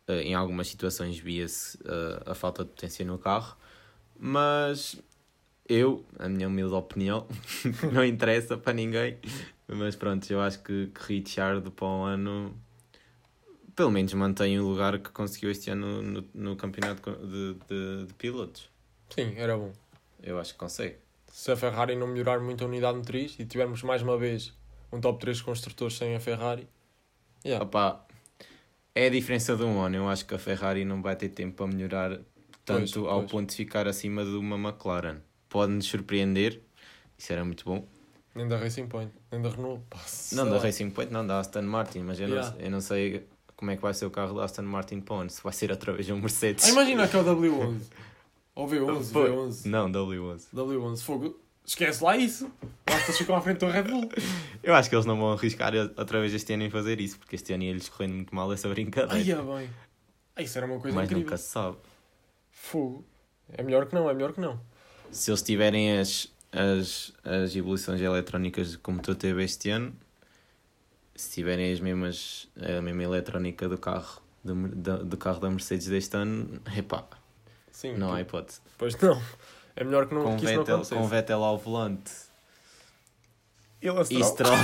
[0.06, 3.56] Eh, em algumas situações via-se eh, a falta de potência no carro.
[4.16, 4.96] Mas
[5.68, 7.26] eu, a minha humilde opinião,
[7.92, 9.18] não interessa para ninguém.
[9.66, 12.54] Mas pronto, eu acho que, que Richard para o ano
[13.78, 18.14] pelo menos mantém o lugar que conseguiu este ano no, no campeonato de, de, de
[18.14, 18.68] pilotos.
[19.08, 19.70] Sim, era bom.
[20.20, 20.96] Eu acho que consegue.
[21.28, 24.52] Se a Ferrari não melhorar muito a unidade motriz e tivermos mais uma vez
[24.92, 26.66] um top 3 construtores sem a Ferrari,
[27.44, 27.64] yeah.
[27.64, 28.04] Opa,
[28.96, 29.94] é a diferença de um ano.
[29.94, 32.18] Eu acho que a Ferrari não vai ter tempo para melhorar
[32.64, 33.30] tanto Pois, ao pois.
[33.30, 35.18] ponto de ficar acima de uma McLaren.
[35.48, 36.60] Pode-nos surpreender,
[37.16, 37.86] isso era muito bom.
[38.34, 39.82] nem da Racing Point, nem da Renault.
[40.32, 40.58] Não da.
[40.58, 42.50] Racing Point, não da Aston Martin, mas eu, Yeah.
[42.50, 43.24] não, eu não sei
[43.58, 45.32] como é que vai ser o carro da Aston Martin para onde?
[45.32, 46.64] Se vai ser outra vez um Mercedes.
[46.64, 47.80] Ah, imagina que é o W11.
[48.54, 49.30] Ou V11, Foi.
[49.30, 49.64] V11.
[49.66, 50.42] Não, W11.
[50.54, 51.36] W11, fogo.
[51.66, 52.48] Esquece lá isso.
[52.86, 54.08] Basta ficam à frente do Red Bull.
[54.62, 57.34] Eu acho que eles não vão arriscar outra vez este ano em fazer isso, porque
[57.34, 59.14] este ano ia-lhes correndo muito mal essa brincadeira.
[59.14, 59.70] Ai, é bem.
[60.36, 61.24] Ah, isso era uma coisa Mas incrível.
[61.24, 61.76] nunca se sabe.
[62.52, 63.04] Fogo.
[63.52, 64.60] É melhor que não, é melhor que não.
[65.10, 69.92] Se eles tiverem as, as, as evoluções eletrónicas como tu teve este ano,
[71.20, 76.16] se tiverem as mesmas, a mesma eletrónica do carro, do, do carro da Mercedes deste
[76.16, 77.04] ano, epá,
[77.72, 77.94] Sim.
[77.96, 78.60] não há hipótese.
[78.78, 79.20] Pois não.
[79.74, 81.00] É melhor que, não, Com que isso não Vettel, acontecesse.
[81.00, 82.10] com Vettel ao volante
[83.80, 84.56] Ele e Stroll.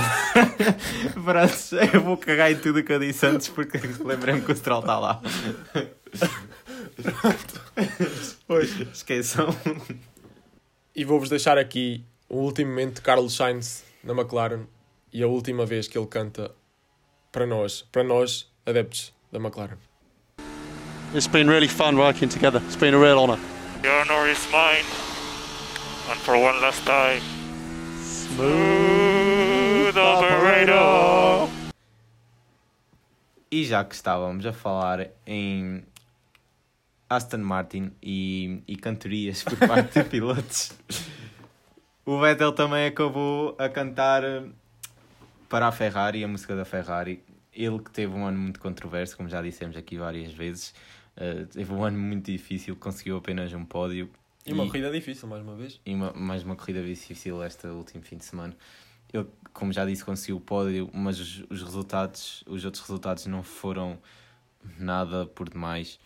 [1.23, 4.55] Pronto, eu vou cagar em tudo o que eu disse antes porque lembrei-me que o
[4.55, 5.21] Stroll está lá.
[8.93, 9.47] Esqueçam.
[10.95, 14.65] E vou-vos deixar aqui o último momento de Carlos Sainz na McLaren
[15.15, 16.51] e a última vez que ele canta
[17.31, 19.77] para nós, para nós, adeptos da McLaren.
[21.13, 22.61] It's been really fun working together.
[22.65, 23.39] It's been a real honour.
[23.81, 24.83] The honor is mine.
[26.11, 27.21] And for one last time.
[28.03, 31.49] Smooth operator.
[33.49, 35.85] E já que estávamos a falar em
[37.09, 40.73] Aston Martin e, e cantorias por parte de pilotos,
[42.05, 44.23] o Vettel também acabou a cantar
[45.49, 47.23] para a Ferrari, a música da Ferrari.
[47.53, 50.73] Ele que teve um ano muito controverso, como já dissemos aqui várias vezes,
[51.15, 54.09] eh, teve um ano muito difícil, conseguiu apenas um pódio.
[54.45, 55.79] E uma corrida difícil, mais uma vez.
[55.85, 58.55] e uma- mais uma corrida difícil este último fim de semana.
[59.13, 63.41] Ele, como já disse, conseguiu o pódio, mas os, os resultados, os outros resultados não
[63.41, 63.97] foram
[64.77, 65.97] nada por demais.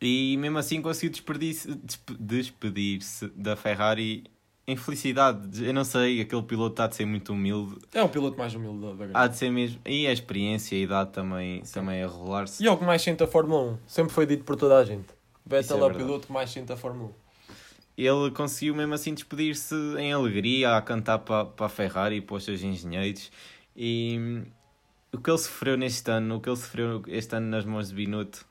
[0.00, 4.24] E mesmo assim conseguiu despedir-se despe- despedir-se da Ferrari
[4.68, 5.64] em felicidade.
[5.64, 7.78] Eu não sei, aquele piloto está de ser muito humilde.
[7.94, 9.12] É o piloto mais humilde da, grelha.
[9.14, 9.80] Há de ser mesmo.
[9.86, 12.62] E a experiência e a idade também, também a rolar-se.
[12.62, 13.78] E é o que mais sente a Fórmula 1.
[13.86, 15.06] Sempre foi dito por toda a gente.
[15.46, 17.10] Vettel Isso é é, o piloto que mais sente a Fórmula
[17.96, 18.02] 1.
[18.04, 22.36] ele conseguiu mesmo assim despedir-se em alegria a cantar para, para a Ferrari e para
[22.36, 23.32] os seus engenheiros
[23.74, 24.44] e hum,
[25.10, 27.94] o que ele sofreu neste ano, o que ele sofreu este ano nas mãos de
[27.94, 28.44] Binotto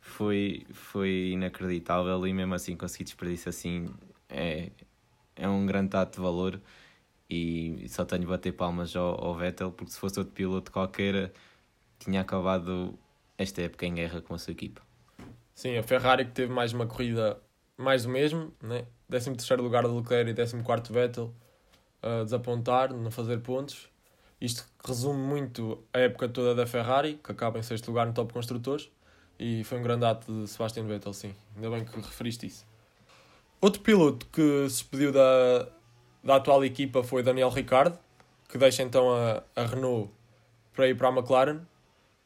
[0.00, 3.86] foi, foi inacreditável e mesmo assim conseguir despedir-se assim
[4.28, 4.70] é,
[5.36, 6.60] é um grande ato de valor
[7.28, 11.32] e só tenho de bater palmas ao, ao Vettel porque se fosse outro piloto qualquer
[11.98, 12.98] tinha acabado
[13.36, 14.82] esta época em guerra com a sua equipa.
[15.54, 17.40] Sim, a Ferrari que teve mais uma corrida,
[17.76, 18.86] mais o mesmo, né?
[19.08, 21.32] 13 lugar de Leclerc e 14 Vettel,
[22.02, 23.88] a desapontar, não fazer pontos.
[24.40, 28.32] Isto resume muito a época toda da Ferrari, que acaba em sexto lugar no top
[28.34, 28.90] construtores,
[29.38, 31.34] e foi um grande ato de Sebastian Vettel, sim.
[31.54, 32.66] Ainda bem que referiste isso.
[33.60, 35.68] Outro piloto que se despediu da,
[36.22, 37.98] da atual equipa foi Daniel Ricciardo,
[38.48, 40.10] que deixa então a, a Renault
[40.74, 41.60] para ir para a McLaren.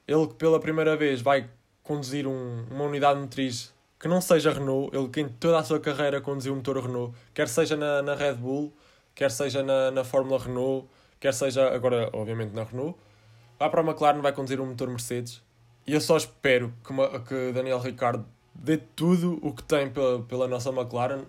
[0.07, 1.49] Ele que pela primeira vez vai
[1.83, 5.79] conduzir um- uma unidade motriz que não seja Renault, ele que em toda a sua
[5.79, 8.73] carreira conduziu um motor Renault, quer seja na, na Red Bull,
[9.15, 10.89] quer seja na, na Fórmula Renault,
[11.21, 12.99] quer seja agora, obviamente, na Renault,
[13.59, 15.43] vai para a McLaren, vai conduzir um motor Mercedes.
[15.87, 18.27] E eu só espero que, que Daniel Ricciardo
[18.61, 21.23] dê tudo o que tem pela, pela nossa McLaren.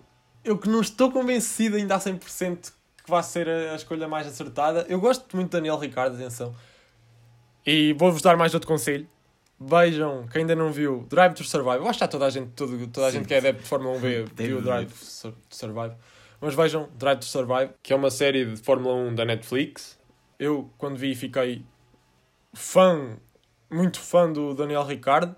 [0.44, 2.72] Eu que não estou convencido ainda a 100%
[3.04, 4.84] que vai ser a, a escolha mais acertada.
[4.88, 6.54] Eu gosto muito de Daniel Ricciardo, atenção.
[7.64, 9.08] E vou-vos dar mais outro conselho.
[9.58, 11.76] Vejam, quem ainda não viu, Drive to Survive.
[11.76, 13.18] Eu acho que já toda a gente, todo, toda a Sim.
[13.18, 14.60] gente que é adepto de Fórmula 1 vê, viu.
[14.60, 15.94] Drive to Survive.
[16.40, 19.98] Mas vejam Drive to Survive, que é uma série de Fórmula 1 da Netflix.
[20.38, 21.64] Eu, quando vi, fiquei
[22.52, 23.16] fã,
[23.70, 25.36] muito fã do Daniel Ricciardo.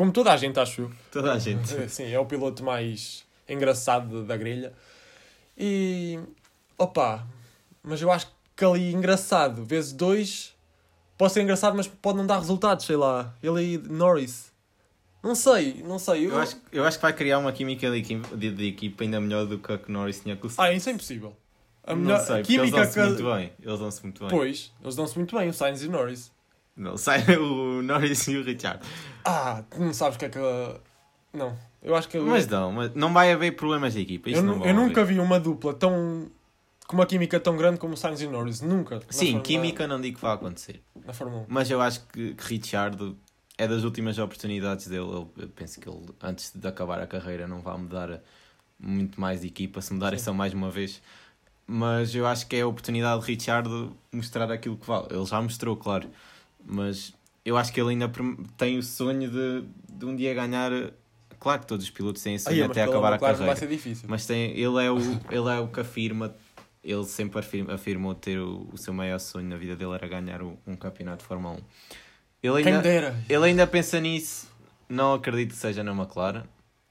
[0.00, 0.90] Como toda a gente, acho eu.
[1.12, 1.76] Toda a gente.
[1.76, 4.72] É, Sim, é o piloto mais engraçado da grelha.
[5.58, 6.18] E.
[6.78, 7.26] Opa,
[7.82, 10.54] mas eu acho que ali engraçado, vezes dois,
[11.18, 13.34] pode ser engraçado, mas pode não dar resultados, sei lá.
[13.42, 14.50] Ele e Norris.
[15.22, 16.28] Não sei, não sei.
[16.28, 19.04] Eu, Eu acho, eu acho que vai criar uma química de equipa, de, de equipa
[19.04, 21.36] ainda melhor do que a que Norris tinha com o Ah, isso é impossível.
[21.84, 23.06] A Não melhor sei, a porque eles química dão-se que.
[23.06, 23.52] muito bem.
[23.62, 24.30] Eles dão-se muito bem.
[24.30, 26.32] Pois, eles dão-se muito bem, o Sainz e o Norris.
[26.76, 28.80] Não, sai o Norris e o Richard.
[29.24, 30.38] Ah, tu não sabes o que é que.
[31.32, 32.18] Não, eu acho que.
[32.18, 34.30] Mas não, mas não vai haver problemas de equipa.
[34.30, 34.74] Isso eu não eu haver.
[34.74, 36.30] nunca vi uma dupla tão.
[36.86, 38.60] com uma química tão grande como o Sainz e Norris.
[38.60, 39.00] Nunca.
[39.10, 40.82] Sim, Fórmula- química não digo que vai acontecer.
[41.04, 41.46] Na Fórmula 1.
[41.48, 43.14] Mas eu acho que, que Richard
[43.58, 45.04] é das últimas oportunidades dele.
[45.04, 48.20] Ele- eu penso que ele, antes de acabar a carreira, não vai mudar
[48.78, 49.80] muito mais de equipa.
[49.82, 51.00] Se mudar é só mais uma vez.
[51.66, 53.68] Mas eu acho que é a oportunidade de Richard
[54.10, 55.06] mostrar aquilo que vale.
[55.10, 56.10] Ele já mostrou, claro.
[56.64, 57.12] Mas
[57.44, 58.10] eu acho que ele ainda
[58.56, 60.70] tem o sonho de, de um dia ganhar.
[61.38, 63.46] Claro que todos os pilotos têm sonho mas até acabar a carreira.
[63.46, 64.06] vai ser difícil.
[64.08, 64.98] Mas tem, ele, é o,
[65.30, 66.34] ele é o que afirma,
[66.84, 70.42] ele sempre afirma, afirmou ter o, o seu maior sonho na vida dele era ganhar
[70.42, 71.56] o- um campeonato de Fórmula 1.
[72.42, 73.24] Ele Quem ainda, dera.
[73.28, 74.48] ele ainda pensa nisso.
[74.88, 76.42] Não acredito que seja na McLaren.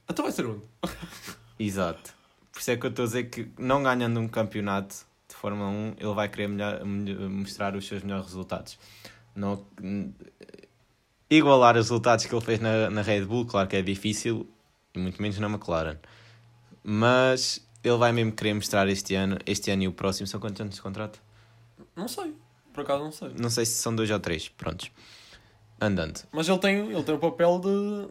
[0.09, 0.61] Então vai ser onde?
[1.59, 2.13] Exato.
[2.51, 4.95] Por isso é que eu estou a dizer que, não ganhando um campeonato
[5.27, 8.77] de Fórmula 1, ele vai querer melhor- mostrar os seus melhores resultados.
[9.35, 9.65] Não,
[11.29, 14.47] igualar os resultados que ele fez na, na Red Bull, claro que é difícil,
[14.93, 15.97] e muito menos na McLaren.
[16.83, 20.27] Mas ele vai mesmo querer mostrar este ano, este ano e o próximo.
[20.27, 21.21] São quantos anos de contrato?
[21.95, 22.33] Não sei.
[22.73, 23.31] Por acaso não sei.
[23.37, 24.49] Não sei se são dois ou três.
[24.49, 24.91] Prontos.
[25.79, 26.21] Andando.
[26.31, 28.07] Mas ele tem, ele tem o papel de,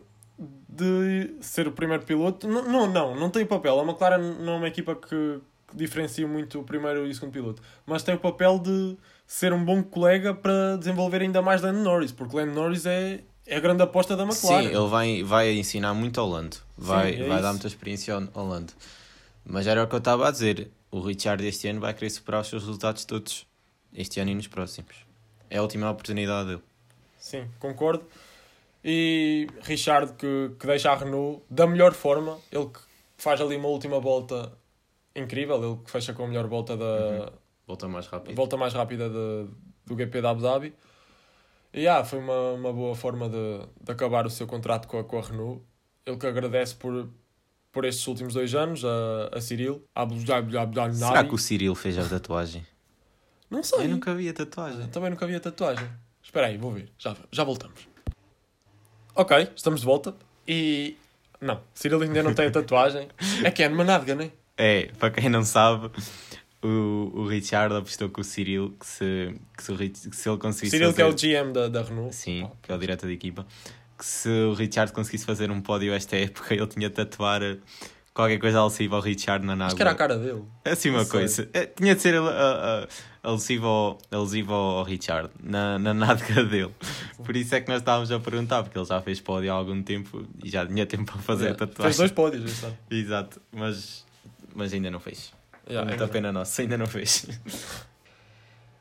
[0.68, 2.46] de ser o primeiro piloto.
[2.46, 3.78] Não, não, não, não tem o papel.
[3.81, 7.33] A McLaren não é uma equipa que, que diferencia muito o primeiro e o segundo
[7.33, 7.62] piloto.
[7.85, 8.96] Mas tem o papel de
[9.28, 12.10] ser um bom colega para desenvolver ainda mais Lando Norris.
[12.10, 14.62] Porque Lando Norris é, é a grande aposta da McLaren.
[14.62, 16.56] Sim, ele vai, vai ensinar muito ao Lando.
[16.76, 18.72] Vai, Sim, é vai dar muita experiência ao, ao Lando.
[19.44, 20.70] Mas era o que eu estava a dizer.
[20.90, 23.46] O Richard este ano vai querer superar os seus resultados todos.
[23.94, 24.96] Este ano e nos próximos.
[25.50, 26.62] É a última oportunidade dele.
[27.18, 28.04] Sim, concordo.
[28.82, 32.38] E Richard que, que deixa a Renault da melhor forma.
[32.50, 32.80] Ele que
[33.18, 34.52] faz ali uma última volta
[35.14, 35.62] incrível.
[35.62, 37.32] Ele que fecha com a melhor volta da,
[37.68, 38.35] Volta mais rápido.
[38.35, 39.46] volta mais rápida de-
[39.87, 40.74] do GP da Abu Dhabi.
[41.72, 45.04] E ah, foi uma, uma boa forma de, de acabar o seu contrato com a,
[45.04, 45.62] com a Renault.
[46.07, 47.11] Ele que agradece por,
[47.70, 49.85] por estes últimos dois anos a, a Cyril.
[49.94, 52.66] A Abu Dhabi, Abu Dhabi, Será que o Cyril fez a tatuagem?
[53.50, 53.85] Não sei.
[53.85, 54.88] Eu nunca vi a tatuagem.
[54.88, 55.87] Também nunca vi a tatuagem.
[56.22, 56.90] Espera aí, vou ver.
[56.98, 57.87] Já, já voltamos.
[59.14, 60.14] Ok, estamos de volta.
[60.46, 60.96] E.
[61.40, 63.09] Não, Cyril ainda não tem a tatuagem.
[63.44, 64.31] É que é numa nádega, não é?
[64.57, 65.88] É, para quem não sabe,
[66.62, 69.77] o, o Richard apostou com o Cyril que se, que se,
[70.11, 71.40] que se ele conseguisse Cyril que é fazer...
[71.40, 72.14] o GM da, da Renault.
[72.14, 73.47] Sim, que é o diretor de equipa.
[73.97, 77.59] Que se o Richard conseguisse fazer um pódio esta época, ele tinha de tatuar eh,
[78.14, 79.77] qualquer coisa alusiva ao Richard na Acho nádega.
[79.77, 80.44] que era a cara dele.
[80.64, 81.49] É assim uma coisa.
[81.53, 82.88] É, tinha de ser uh, uh,
[83.23, 86.75] alusivo, ao, alusivo ao Richard, na, na nádega dele.
[87.25, 89.83] Por isso é que nós estávamos a perguntar, porque ele já fez pódio há algum
[89.83, 91.66] tempo e já tinha tempo para fazer Yeah.
[91.66, 91.85] tatuagem.
[91.85, 92.64] Fez dois pódios.
[92.90, 94.05] Exato, mas,
[94.55, 95.33] mas ainda não fez.
[95.68, 96.12] Yeah, Muita ainda.
[96.12, 97.26] pena nossa, ainda não fez.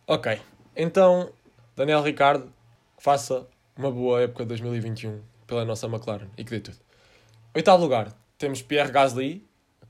[0.09, 0.39] Ok,
[0.75, 1.29] então,
[1.75, 2.49] Daniel Ricardo,
[2.97, 3.45] faça
[3.75, 6.77] uma boa época de 2021 pela nossa McLaren e que dê tudo.
[7.53, 9.45] Oitavo lugar, temos Pierre Gasly,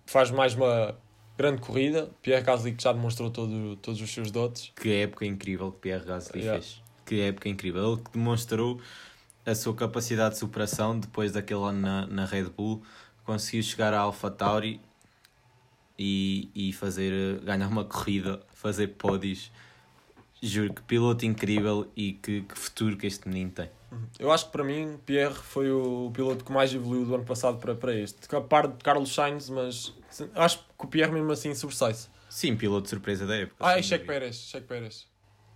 [0.05, 0.95] que faz mais uma
[1.37, 2.09] grande corrida.
[2.21, 4.71] Pierre Gasly que já demonstrou todo, todos os seus dotes.
[4.75, 6.59] Que época incrível que Pierre Gasly Yeah.
[6.61, 6.81] fez.
[7.05, 7.93] Que época incrível.
[7.93, 8.81] Ele que demonstrou
[9.45, 12.81] a sua capacidade de superação depois daquele ano na, na Red Bull.
[13.23, 14.81] Conseguiu chegar à Alpha Tauri
[15.97, 19.51] e, e fazer, eh, ganhar uma corrida, fazer pódios.
[20.41, 23.69] Juro que piloto incrível e que, que futuro que este menino tem.
[24.19, 27.57] Eu acho que para mim, Pierre foi o piloto que mais evoluiu do ano passado
[27.57, 28.35] para, para este.
[28.35, 29.93] A par de Carlos Sainz, mas
[30.35, 32.09] acho que o Pierre mesmo assim sobressai-se.
[32.29, 33.55] Sim, piloto de surpresa da época.
[33.59, 34.05] Ah, e Checo.
[34.05, 35.07] Pérez, Checo Pérez.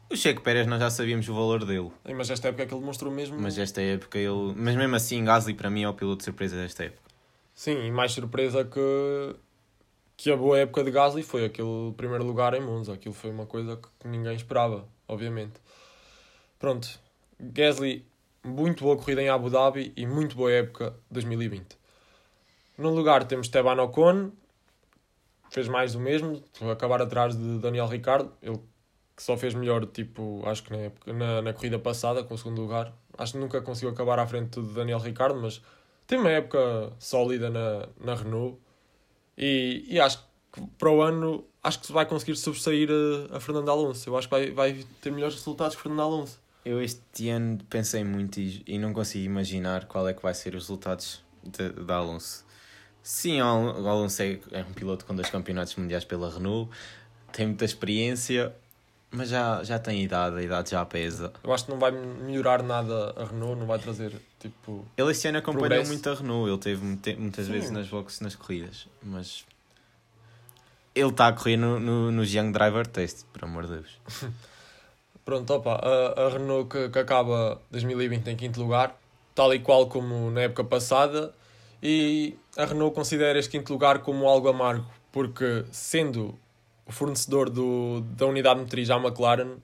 [0.09, 1.91] O Checo Pérez nós já sabíamos o valor dele.
[2.15, 3.39] Mas esta época é que ele demonstrou mesmo.
[3.39, 4.53] Mas esta época ele.
[4.55, 7.01] Mas mesmo assim, Gasly para mim é o piloto de surpresa desta época.
[7.53, 9.35] Sim, e mais surpresa que,
[10.21, 12.93] que a boa época de Gasly foi aquele primeiro lugar em Monza.
[12.93, 15.53] Aquilo foi uma coisa que ninguém esperava, obviamente.
[16.59, 16.87] Pronto,
[17.39, 18.05] Gasly,
[18.43, 21.75] muito boa corrida em Abu Dhabi e muito boa época 2020.
[22.77, 24.29] No lugar temos Esteban Ocon,
[25.49, 28.59] fez mais do mesmo, acabar atrás de Daniel Ricciardo, ele
[29.17, 32.37] que só fez melhor, tipo, acho que na, época, na, na corrida passada, com o
[32.37, 32.93] segundo lugar.
[33.17, 35.63] Acho que nunca conseguiu acabar à frente de Daniel Ricciardo, mas
[36.05, 38.59] tem uma época sólida na, na Renault
[39.37, 40.19] e, e acho
[40.51, 44.09] que para o ano acho que vai conseguir sobressair a, a Fernando Alonso.
[44.09, 46.39] Eu acho que vai, vai ter melhores resultados que Fernando Alonso.
[46.63, 50.49] Eu este ano pensei muito e, e não consigo imaginar qual é que vai ser
[50.49, 52.45] os resultados de Alonso.
[53.01, 56.69] Sim, o Alonso é, é um piloto com dois campeonatos mundiais pela Renault,
[57.31, 58.53] tem muita experiência,
[59.11, 61.33] mas já, já tem idade, a idade já pesa.
[61.43, 64.85] Eu acho que não vai melhorar nada a Renault, não vai trazer tipo.
[64.97, 65.91] Ele este ano acompanhou Progresso.
[65.91, 67.51] muito a Renault, ele teve muitas Sim.
[67.51, 69.45] vezes nas boxes nas corridas, mas
[70.95, 73.99] ele está a correr no, no, nos Young Driver Test, por amor de Deus.
[75.25, 78.97] Pronto, opa, a, a Renault que, que acaba 2020 em quinto lugar,
[79.35, 81.33] tal e qual como na época passada,
[81.83, 86.37] e a Renault considera este quinto lugar como algo amargo, porque sendo
[86.91, 89.55] o fornecedor do, da unidade motriz à McLaren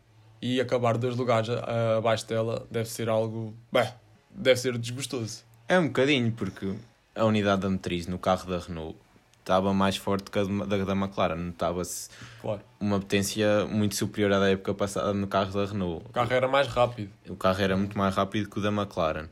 [0.42, 3.54] e acabar dois lugares a- a- abaixo dela deve ser algo.
[3.72, 3.88] Bem,
[4.32, 5.44] deve ser desgostoso.
[5.68, 6.74] É um bocadinho, porque
[7.14, 8.98] a unidade da matriz no carro da Renault
[9.40, 11.36] estava mais forte que a da, da, McLaren.
[11.38, 12.10] Notava-se
[12.42, 12.62] Claro.
[12.80, 16.06] uma potência muito superior à da época passada no carro da Renault.
[16.08, 17.10] O carro era mais rápido.
[17.30, 19.28] O carro era muito mais rápido que o da McLaren.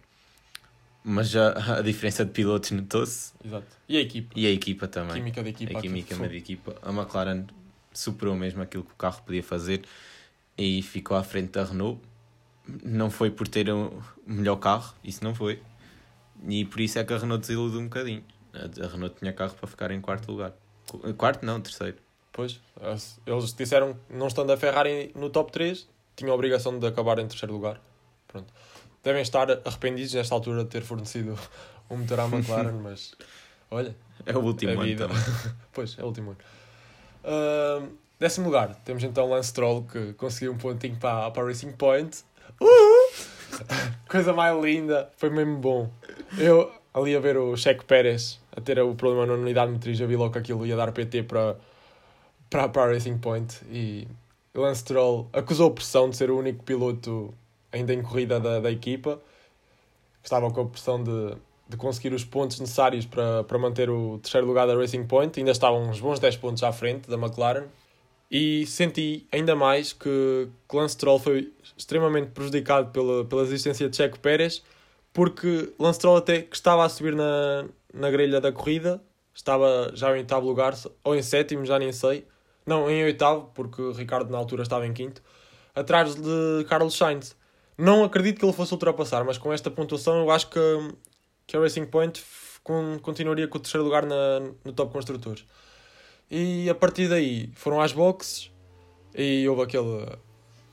[1.03, 3.31] Mas já a diferença de pilotos notou-se.
[3.45, 3.67] Exato.
[3.87, 4.33] E a equipa?
[4.35, 5.11] E a equipa também.
[5.11, 5.77] A química da equipa.
[5.77, 6.75] a química da equipa.
[6.81, 7.45] A McLaren
[7.99, 9.83] superou mesmo aquilo que o carro podia fazer
[10.57, 11.99] e ficou à frente da Renault.
[12.83, 15.61] não foi por ter um melhor carro, isso não foi.
[16.47, 18.23] E por isso é que a Renault desilude um bocadinho.
[18.53, 20.53] A Renault tinha carro para ficar em quarto lugar.
[20.89, 21.97] Qu- Quarto não, terceiro.
[22.31, 22.59] Pois,
[23.25, 27.19] eles disseram que não estando a Ferrari no top 3, tinham a obrigação de acabar
[27.19, 27.79] em terceiro lugar.
[28.27, 28.53] Pronto.
[29.03, 31.37] Devem estar arrependidos nesta altura de ter fornecido
[31.89, 33.13] um motor à McLaren, mas
[33.71, 35.17] olha, É o último ano também.
[35.71, 36.39] pois, é o último ano.
[37.25, 42.23] Ahm, décimo lugar, temos então Lance Stroll que conseguiu um pontinho para, para Racing Point.
[42.61, 43.09] Uhul!
[44.07, 45.89] Coisa mais linda, foi mesmo bom.
[46.37, 50.07] Eu ali a ver o Checo Pérez a ter o problema na unidade motriz, eu
[50.07, 51.57] vi logo que aquilo ia dar PT para,
[52.49, 54.07] para, para Racing Point e
[54.53, 57.33] Lance Stroll acusou pressão de ser o único piloto
[57.71, 59.19] ainda em corrida da, da equipa.
[60.23, 61.35] Estava com a pressão de,
[61.67, 65.39] de conseguir os pontos necessários para, para manter o terceiro lugar da Racing Point.
[65.39, 67.65] Ainda estavam uns bons 10 pontos à frente da McLaren.
[68.29, 74.19] E senti ainda mais que, Lance Stroll foi extremamente prejudicado pela, pela existência de Checo
[74.19, 74.63] Pérez,
[75.13, 79.01] porque Lance Stroll até que estava a subir na, na grelha da corrida,
[79.33, 82.25] estava já em oitavo lugar, ou em sétimo, já nem sei.
[82.65, 85.21] Não, em oitavo, porque Ricardo na altura estava em quinto,
[85.73, 87.35] atrás de Carlos Sainz.
[87.77, 90.59] Não acredito que ele fosse ultrapassar, mas com esta pontuação eu acho que,
[91.47, 92.23] que a Racing Point
[92.63, 95.45] con- continuaria com o terceiro lugar na, no top construtores.
[96.29, 98.51] E a partir daí foram às boxes
[99.13, 100.07] e houve aquele,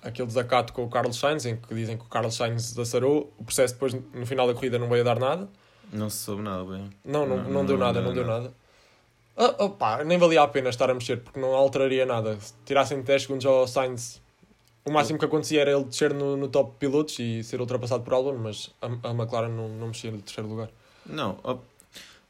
[0.02, 3.32] aquele desacato com o Carlos Sainz, em que dizem que o Carlos Sainz açarou.
[3.38, 5.48] O processo depois, no final da corrida, não veio a dar nada.
[5.92, 6.88] Não se soube nada bem.
[7.04, 8.54] Não, não, Não, não, deu não nada, deu não deu nada.
[9.36, 12.38] Ah, opá, nem valia a pena estar a mexer, porque não alteraria nada.
[12.40, 14.21] Se tirassem 10 segundos ao Sainz,
[14.84, 18.12] o máximo que acontecia era ele descer no, no top pilotos e ser ultrapassado por
[18.14, 20.68] Albon, mas a, a McLaren não, não mexia no terceiro lugar.
[21.06, 21.38] Não,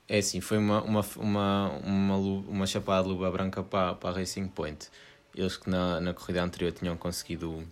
[0.09, 4.13] é assim, foi uma, uma, uma, uma, uma chapada de luva branca para, para a
[4.19, 4.89] Racing Point.
[5.35, 7.65] Eles que na, na corrida anterior tinham conseguido o,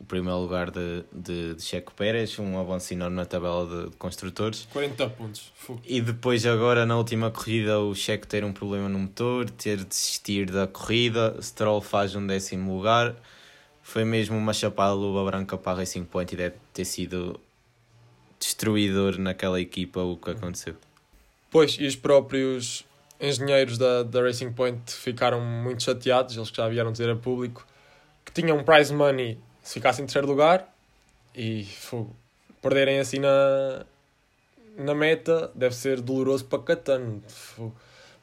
[0.00, 3.96] o primeiro lugar de, de, de Checo Pérez, um avanço enorme na tabela de, de
[3.96, 4.66] construtores.
[4.72, 5.52] 40 pontos.
[5.54, 5.80] Fogo.
[5.84, 9.84] E depois agora na última corrida o Checo ter um problema no motor, ter de
[9.84, 13.14] desistir da corrida, Stroll faz um décimo lugar.
[13.88, 17.40] Foi mesmo uma chapada luva branca para a Racing Point e deve ter sido
[18.38, 20.76] destruidor naquela equipa o que aconteceu.
[21.50, 22.84] Pois, e os próprios
[23.18, 27.66] engenheiros da, da Racing Point ficaram muito chateados, eles que já vieram dizer a público,
[28.26, 30.70] que tinham um prize money se ficassem em terceiro lugar
[31.34, 31.66] e
[32.60, 33.86] perderem assim na,
[34.76, 37.22] na meta deve ser doloroso para Catano.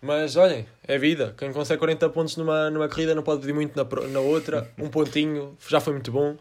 [0.06, 1.34] Mas olhem, é vida.
[1.38, 4.70] Quem consegue 40 pontos numa, numa corrida não pode pedir muito na, na outra.
[4.78, 6.36] Um pontinho já foi muito bom.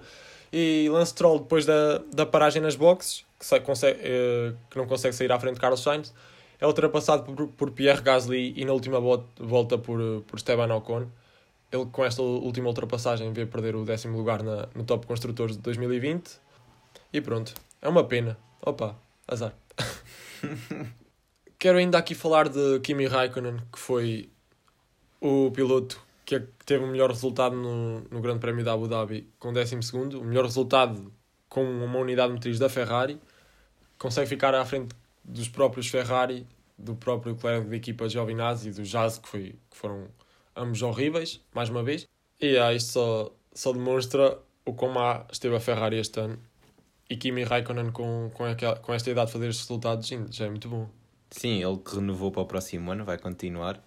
[0.52, 4.86] E Lance Troll, depois da, da paragem nas boxes, que, sai- consegue, eh, que não
[4.86, 6.12] consegue sair à frente de Carlos Sainz,
[6.60, 10.72] é ultrapassado por, por Pierre Gasly e na última vo- volta por, eh, por Esteban
[10.76, 11.06] Ocon.
[11.72, 15.62] Ele, com esta última ultrapassagem, veio perder o décimo lugar na, no Top Construtores de
[15.62, 16.38] 2020.
[17.12, 18.36] E pronto, é uma pena.
[18.64, 18.94] Opa,
[19.26, 19.54] azar.
[21.64, 24.28] Quero ainda aqui falar de Kimi Raikkonen, que foi
[25.18, 29.50] o piloto que teve o melhor resultado no, no Grande Prémio da Abu Dhabi com
[29.50, 31.10] 12 segundo, o melhor resultado
[31.48, 33.18] com uma unidade motriz da Ferrari,
[33.96, 36.46] consegue ficar à frente dos próprios Ferrari,
[36.76, 40.08] do próprio colega de equipa Giovinazzi e do Jazz, que, foi, que foram
[40.54, 42.06] ambos horríveis, mais uma vez.
[42.38, 46.38] E ah, isto só, só demonstra o quão má esteve a Ferrari este ano.
[47.08, 50.68] E Kimi Raikkonen com, com, aquela, com esta idade fazer estes resultados já é muito
[50.68, 51.03] bom.
[51.36, 53.82] Sim, ele que renovou para o próximo ano, vai continuar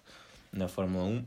[0.51, 1.25] na Fórmula 1.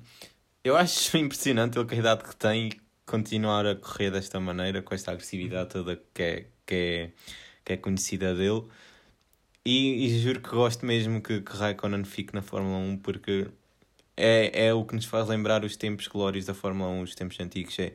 [0.62, 2.70] Eu acho impressionante ele com a idade que tem
[3.06, 7.12] continuar a correr desta maneira, com esta agressividade toda que é, que é,
[7.64, 8.64] que é conhecida dele.
[9.64, 13.48] E, e juro que gosto mesmo que, que Raikkonen fique na Fórmula 1 porque
[14.16, 17.40] é, é o que nos faz lembrar os tempos glórios da Fórmula 1, os tempos
[17.40, 17.78] antigos.
[17.78, 17.94] É,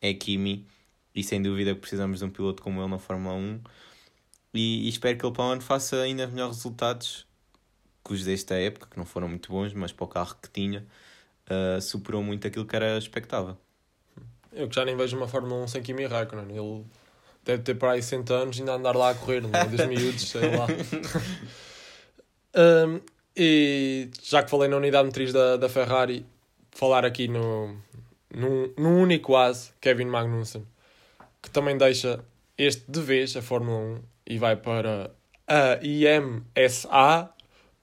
[0.00, 0.66] é Kimi
[1.14, 3.60] e sem dúvida que precisamos de um piloto como ele na Fórmula 1.
[4.54, 7.31] E, e espero que ele para o ano faça ainda melhores resultados
[8.04, 10.84] que os desta época, que não foram muito bons, mas para o carro que tinha,
[11.48, 13.56] uh, superou muito aquilo que era expectável.
[14.52, 16.56] Eu que já nem vejo uma Fórmula 1 sem Kimi Raikkonen.
[16.56, 16.84] Ele
[17.44, 19.86] deve ter para aí 60 anos e ainda andar lá a correr, no meio dos
[19.86, 20.66] miúdos, sei lá.
[22.54, 23.00] Um,
[23.34, 26.26] e já que falei na unidade motriz da, da Ferrari,
[26.70, 27.78] falar aqui no,
[28.34, 30.66] no, no único as, Kevin Magnussen,
[31.40, 32.22] que também deixa
[32.58, 35.10] este de vez a Fórmula 1 e vai para
[35.46, 37.30] a IMSA,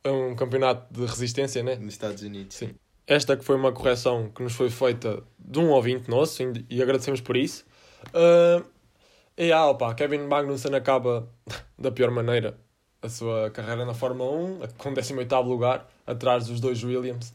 [0.06, 1.76] um campeonato de resistência, né?
[1.76, 2.56] Nos Estados Unidos.
[2.56, 2.76] Sim.
[3.06, 7.22] Esta que foi uma correção que nos foi feita de um ouvinte nosso e agradecemos
[7.22, 7.66] por isso.
[8.08, 8.64] Uh,
[9.38, 11.28] e ah, opa, Kevin Magnussen acaba
[11.78, 12.58] da pior maneira
[13.02, 17.34] a sua carreira na Fórmula 1, com 18º lugar, atrás dos dois Williams.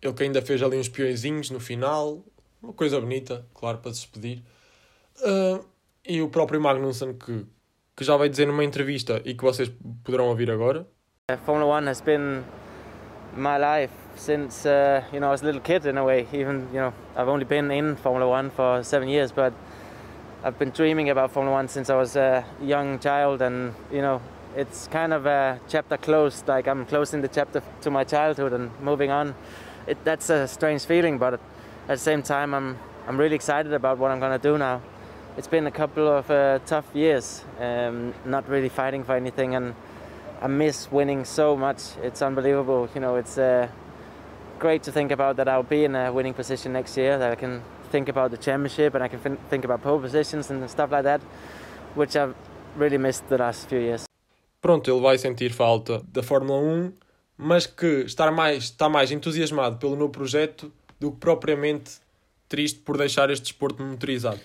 [0.00, 2.24] Ele que ainda fez ali uns peõezinhos no final,
[2.62, 4.42] uma coisa bonita, claro, para se despedir.
[5.18, 5.64] Uh,
[6.04, 7.46] E o próprio Magnussen, que,
[7.96, 9.70] que já veio dizer numa entrevista e que vocês
[10.02, 10.86] poderão ouvir agora.
[11.30, 12.44] Uh, Formula One has been
[13.36, 16.26] my life since uh, you know I was a little kid in a way.
[16.32, 19.52] Even you know I've only been in Formula One for seven years, but
[20.42, 24.20] I've been dreaming about Formula One since I was a young child, and you know
[24.56, 26.48] it's kind of a chapter closed.
[26.48, 29.36] Like I'm closing the chapter to my childhood and moving on.
[29.86, 31.40] It, that's a strange feeling, but at
[31.86, 32.76] the same time I'm
[33.06, 34.82] I'm really excited about what I'm gonna do now.
[35.36, 39.74] It's been a couple of uh, tough years, um, not really fighting for anything, and
[40.42, 41.96] I miss winning so much.
[42.02, 42.88] It's unbelievable.
[42.94, 43.68] You know, it's uh,
[44.58, 47.18] great to think about that I'll be in a winning position next year.
[47.18, 47.62] That I can
[47.92, 51.20] think about the championship and I can think about pole positions and stuff like that,
[51.94, 52.34] which I've
[52.76, 54.04] really missed the last few years.
[54.62, 56.92] Pronto, ele vai sentir falta da Fórmula 1,
[57.36, 61.92] mas que está mais, está mais entusiasmado pelo novo projeto do que propriamente
[62.48, 64.40] triste por deixar este desporto motorizado.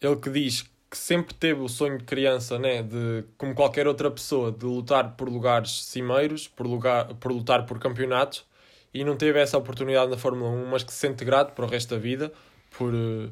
[0.00, 4.10] Ele que diz que sempre teve o sonho de criança, né, de, como qualquer outra
[4.10, 8.44] pessoa, de lutar por lugares cimeiros, por, lugar, por lutar por campeonatos,
[8.92, 11.68] e não teve essa oportunidade na Fórmula 1, mas que se sente grato para o
[11.68, 12.30] resto da vida
[12.76, 13.30] por, eh,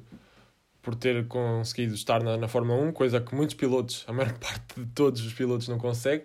[0.80, 4.80] por ter conseguido estar na, na Fórmula 1, coisa que muitos pilotos, a maior parte
[4.80, 6.24] de todos os pilotos não consegue.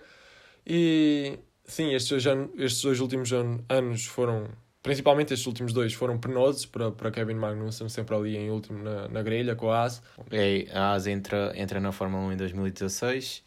[0.65, 4.47] E sim, estes dois, estes dois últimos an- anos foram,
[4.85, 9.07] principalmente estes últimos dois, foram penosos para, para Kevin Magnussen, sempre ali em último na,
[9.07, 10.01] na grelha com a AS.
[10.29, 13.43] É, a AS entra, entra na Fórmula 1 em 2016,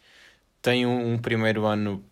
[0.61, 2.03] tem um, um primeiro ano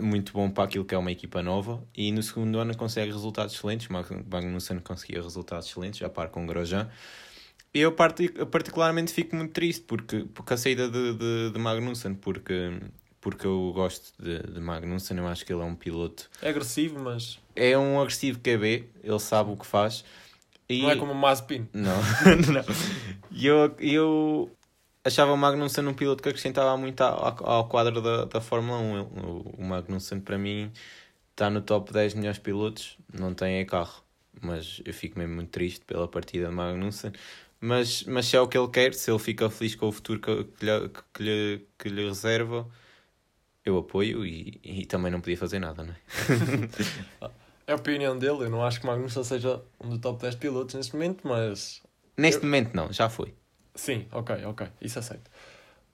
[0.00, 3.54] muito bom para aquilo que é uma equipa nova e no segundo ano consegue resultados
[3.56, 3.88] excelentes.
[3.88, 6.88] Mag- Magnussen conseguia resultados excelentes, já par com Grosjean.
[7.74, 12.14] E eu parti- particularmente fico muito triste porque, porque a saída de, de, de Magnussen,
[12.14, 12.78] porque,
[13.20, 16.28] porque eu gosto de, de Magnussen, eu acho que ele é um piloto.
[16.42, 20.04] É agressivo, mas É um agressivo QB, ele sabe o que faz.
[20.68, 20.82] E...
[20.82, 21.68] não é como o Mazepin.
[21.72, 21.96] Não,
[22.52, 22.64] não.
[23.30, 24.50] E eu, eu
[25.04, 28.98] achava o Magnussen um piloto que acrescentava muito ao, ao quadro da, da Fórmula 1.
[28.98, 30.70] Ele- O, o Magnussen, para mim,
[31.30, 32.96] está no top 10 melhores pilotos.
[33.12, 34.02] Não tem é carro.
[34.40, 37.12] Mas eu fico mesmo muito triste pela partida de Magnussen.
[37.60, 40.18] Mas, mas se é o que ele quer, se ele fica feliz com o futuro
[40.20, 42.66] que, que, lhe, que, lhe, que lhe reserva,
[43.64, 45.96] eu apoio e, e também não podia fazer nada, não é?
[47.70, 50.74] É a opinião dele, eu não acho que Magnussen seja um dos top 10 pilotos
[50.74, 51.80] neste momento, mas
[52.16, 53.32] Neste momento, não, já foi.
[53.76, 55.30] Sim, ok, ok, isso aceito.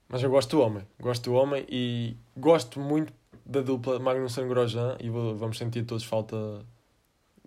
[0.09, 3.13] Mas eu gosto do homem, gosto do homem e gosto muito
[3.45, 6.65] da dupla Magnussen-Grosjean e vou- vamos sentir todos falta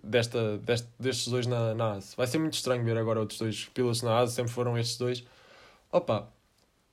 [0.00, 2.14] desta, deste, destes dois na, na ASE.
[2.16, 5.24] Vai ser muito estranho ver agora outros dois pilotos na ASE, sempre foram estes dois.
[5.90, 6.28] Opa,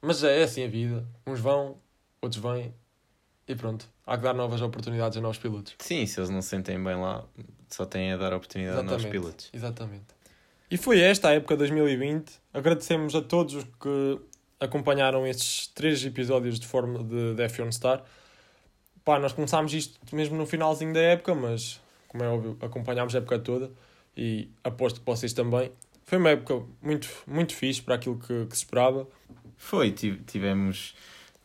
[0.02, 1.06] mas é assim a vida.
[1.28, 1.78] Uns vão,
[2.20, 2.74] outros vêm
[3.48, 3.88] e pronto.
[4.06, 5.76] Há que dar novas oportunidades a novos pilotos.
[5.80, 7.24] Sim, se eles não se sentem bem lá,
[7.70, 9.50] só têm a dar oportunidade a novos pilotos.
[9.54, 10.06] Exatamente.
[10.70, 12.32] E foi esta a época 2020.
[12.54, 14.20] Agradecemos a todos os que
[14.60, 18.04] acompanharam estes três episódios de forma de, de F1 Star.
[19.06, 23.20] Pá, nós começámos isto mesmo no finalzinho da época, mas como é óbvio, acompanhámos a
[23.20, 23.72] época toda
[24.16, 25.72] e aposto que vocês também.
[26.04, 29.08] Foi uma época muito, muito fixe para aquilo que, que se esperava.
[29.58, 30.96] Foi, ti- tivemos,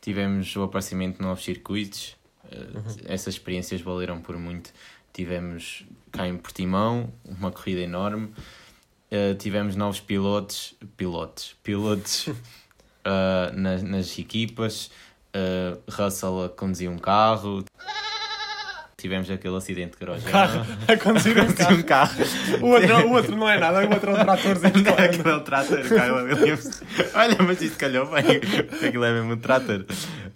[0.03, 2.17] tivemos o aparecimento de novos circuitos,
[2.51, 2.57] eh,
[3.05, 4.73] essas experiências valeram por muito.
[5.13, 8.33] Tivemos cá em Portimão, uma corrida enorme,
[9.09, 12.27] eh, tivemos novos pilotos, pilotos, pilotos
[13.05, 14.91] eh, nas, nas equipas,
[15.33, 17.63] eh, Russell a conduzir um carro,
[19.03, 20.65] tivemos aquele acidente de Grosjean.
[20.87, 21.75] A conduzir um carro.
[21.77, 22.23] um carro.
[22.61, 24.83] O outro, o outro não é nada, o outro é um tratorzinho.
[24.83, 26.81] Não é aquele trator, Kyle Williams.
[27.13, 28.23] Olha, mas isto calhou bem.
[28.87, 29.85] Aquilo é mesmo um trator.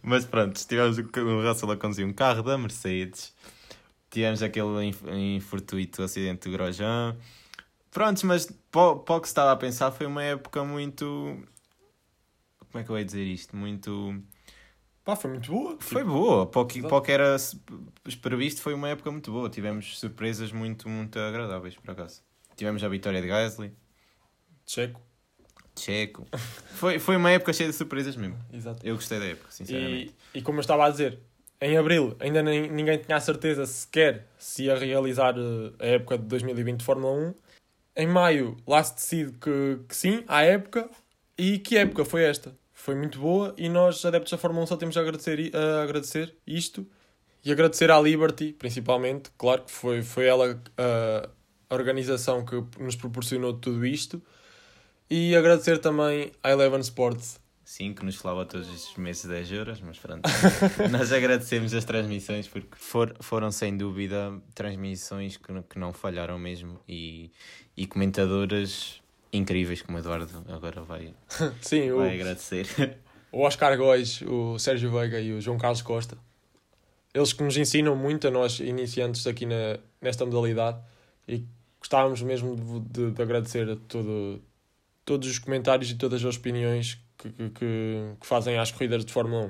[0.04, 3.34] Mas pronto, tivemos o Russell a conduzir um carro da Mercedes.
[4.12, 7.16] Tivemos aquele inf- infortuito acidente do Grosjean.
[7.92, 8.82] Prontos, mas para
[9.16, 11.06] o que se estava a pensar foi uma época muito...
[12.70, 13.56] Como é que eu ia dizer isto?
[13.56, 14.22] Muito...
[15.08, 15.78] Pá, foi muito boa.
[15.80, 17.38] Foi boa, para o que, para o que era
[18.22, 19.50] previsto foi uma época muito boa.
[19.50, 22.22] Tivemos surpresas muito, muito agradáveis, por acaso.
[22.58, 23.72] Tivemos a vitória de Gasly,
[24.66, 25.02] Checo.
[25.80, 26.28] Checo.
[26.76, 28.38] Foi, foi uma época cheia de surpresas mesmo.
[28.52, 28.86] Exato.
[28.86, 30.14] Eu gostei da época, sinceramente.
[30.34, 31.20] E, e como eu estava a dizer,
[31.62, 36.18] em abril ainda nem, ninguém tinha a certeza sequer se ia realizar eh, a época
[36.18, 37.34] de 2020 de Fórmula 1.
[37.96, 40.90] Em maio lá se decide que, que sim, há época.
[41.38, 42.54] E que época foi esta?
[42.88, 46.34] Foi muito boa e nós, adeptos da Fórmula 1, só temos a agradecer, a agradecer
[46.48, 46.88] isto.
[47.44, 49.30] E agradecer à Liberty, principalmente.
[49.38, 51.30] Claro que foi, foi ela a,
[51.70, 54.22] a organização que nos proporcionou tudo isto.
[55.10, 59.82] E agradecer também à Eleven Sports, Sim, que nos falava todos estes meses 10 euros,
[59.82, 60.22] mas pronto.
[60.90, 66.80] Nós agradecemos as transmissões porque for, foram sem dúvida transmissões que, que não falharam mesmo
[66.88, 67.30] e,
[67.76, 69.02] e comentadoras
[69.38, 71.14] incríveis, como o Eduardo agora vai,
[71.62, 72.68] Sim, o, vai agradecer.
[73.32, 76.18] o Oscar Góis, o Sérgio Veiga e o João Carlos Costa.
[77.14, 80.78] Eles que nos ensinam muito a nós iniciantes aqui na, nesta modalidade
[81.28, 81.44] e
[81.80, 84.42] gostávamos mesmo de, de- de agradecer a todo,
[85.06, 89.12] todos os comentários e todas as opiniões que, que, que- que fazem às corridas de
[89.12, 89.50] Fórmula 1.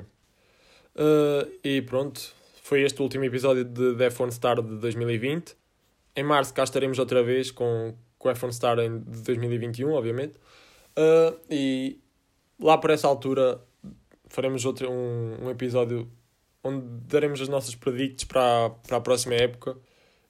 [0.99, 2.21] Uh, e pronto,
[2.63, 5.55] foi este o último episódio de The F1 Star de 2020.
[6.15, 10.33] Em março cá estaremos outra vez com, com o F1 Star em, de 2021, obviamente.
[10.97, 11.99] Uh, e
[12.59, 13.61] lá por essa altura
[14.29, 16.09] faremos outro, um, um episódio
[16.63, 19.77] onde daremos as nossas predicts para, a- para a próxima época.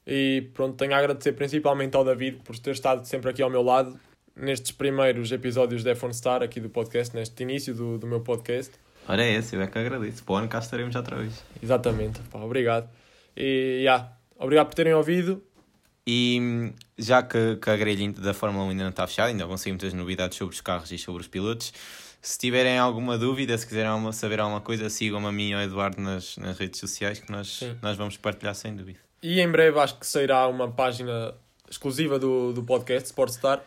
[0.06, 3.62] E pronto, tenho a agradecer principalmente ao David por ter estado sempre aqui ao meu
[3.62, 3.98] lado
[4.36, 8.72] nestes primeiros episódios da F1 Star aqui do podcast, neste início do, do meu podcast.
[9.08, 10.22] Ora é esse, eu é que agradeço.
[10.26, 11.42] O ano cá estaremos outra vez.
[11.62, 12.88] Exatamente, pá, obrigado.
[13.36, 15.42] E já, obrigado por terem ouvido.
[16.06, 19.56] E já que, que a grelha da Fórmula 1 ainda não está fechada, ainda vão
[19.56, 21.72] sair muitas novidades sobre os carros e sobre os pilotos.
[22.20, 26.36] Se tiverem alguma dúvida, se quiserem saber alguma coisa, sigam-me a mim ao Eduardo nas,
[26.36, 27.78] nas redes sociais que nós, Sim.
[27.80, 28.98] nós vamos partilhar sem dúvida.
[29.22, 31.34] E em breve acho que sairá uma página
[31.70, 33.62] exclusiva do, do podcast Sportstar.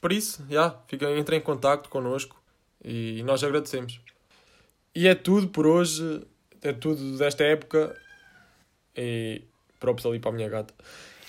[0.00, 2.40] Por isso, já, fiquem, entrem em contato connosco
[2.82, 4.00] e nós agradecemos.
[4.94, 6.26] E é tudo por hoje,
[6.62, 7.94] é tudo desta época.
[8.96, 9.42] E
[9.78, 10.74] próprios ali para a minha gata.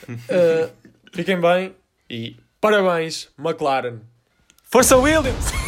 [0.07, 1.75] Uh, fiquem bem
[2.09, 3.99] e parabéns, McLaren.
[4.63, 5.60] Força Williams!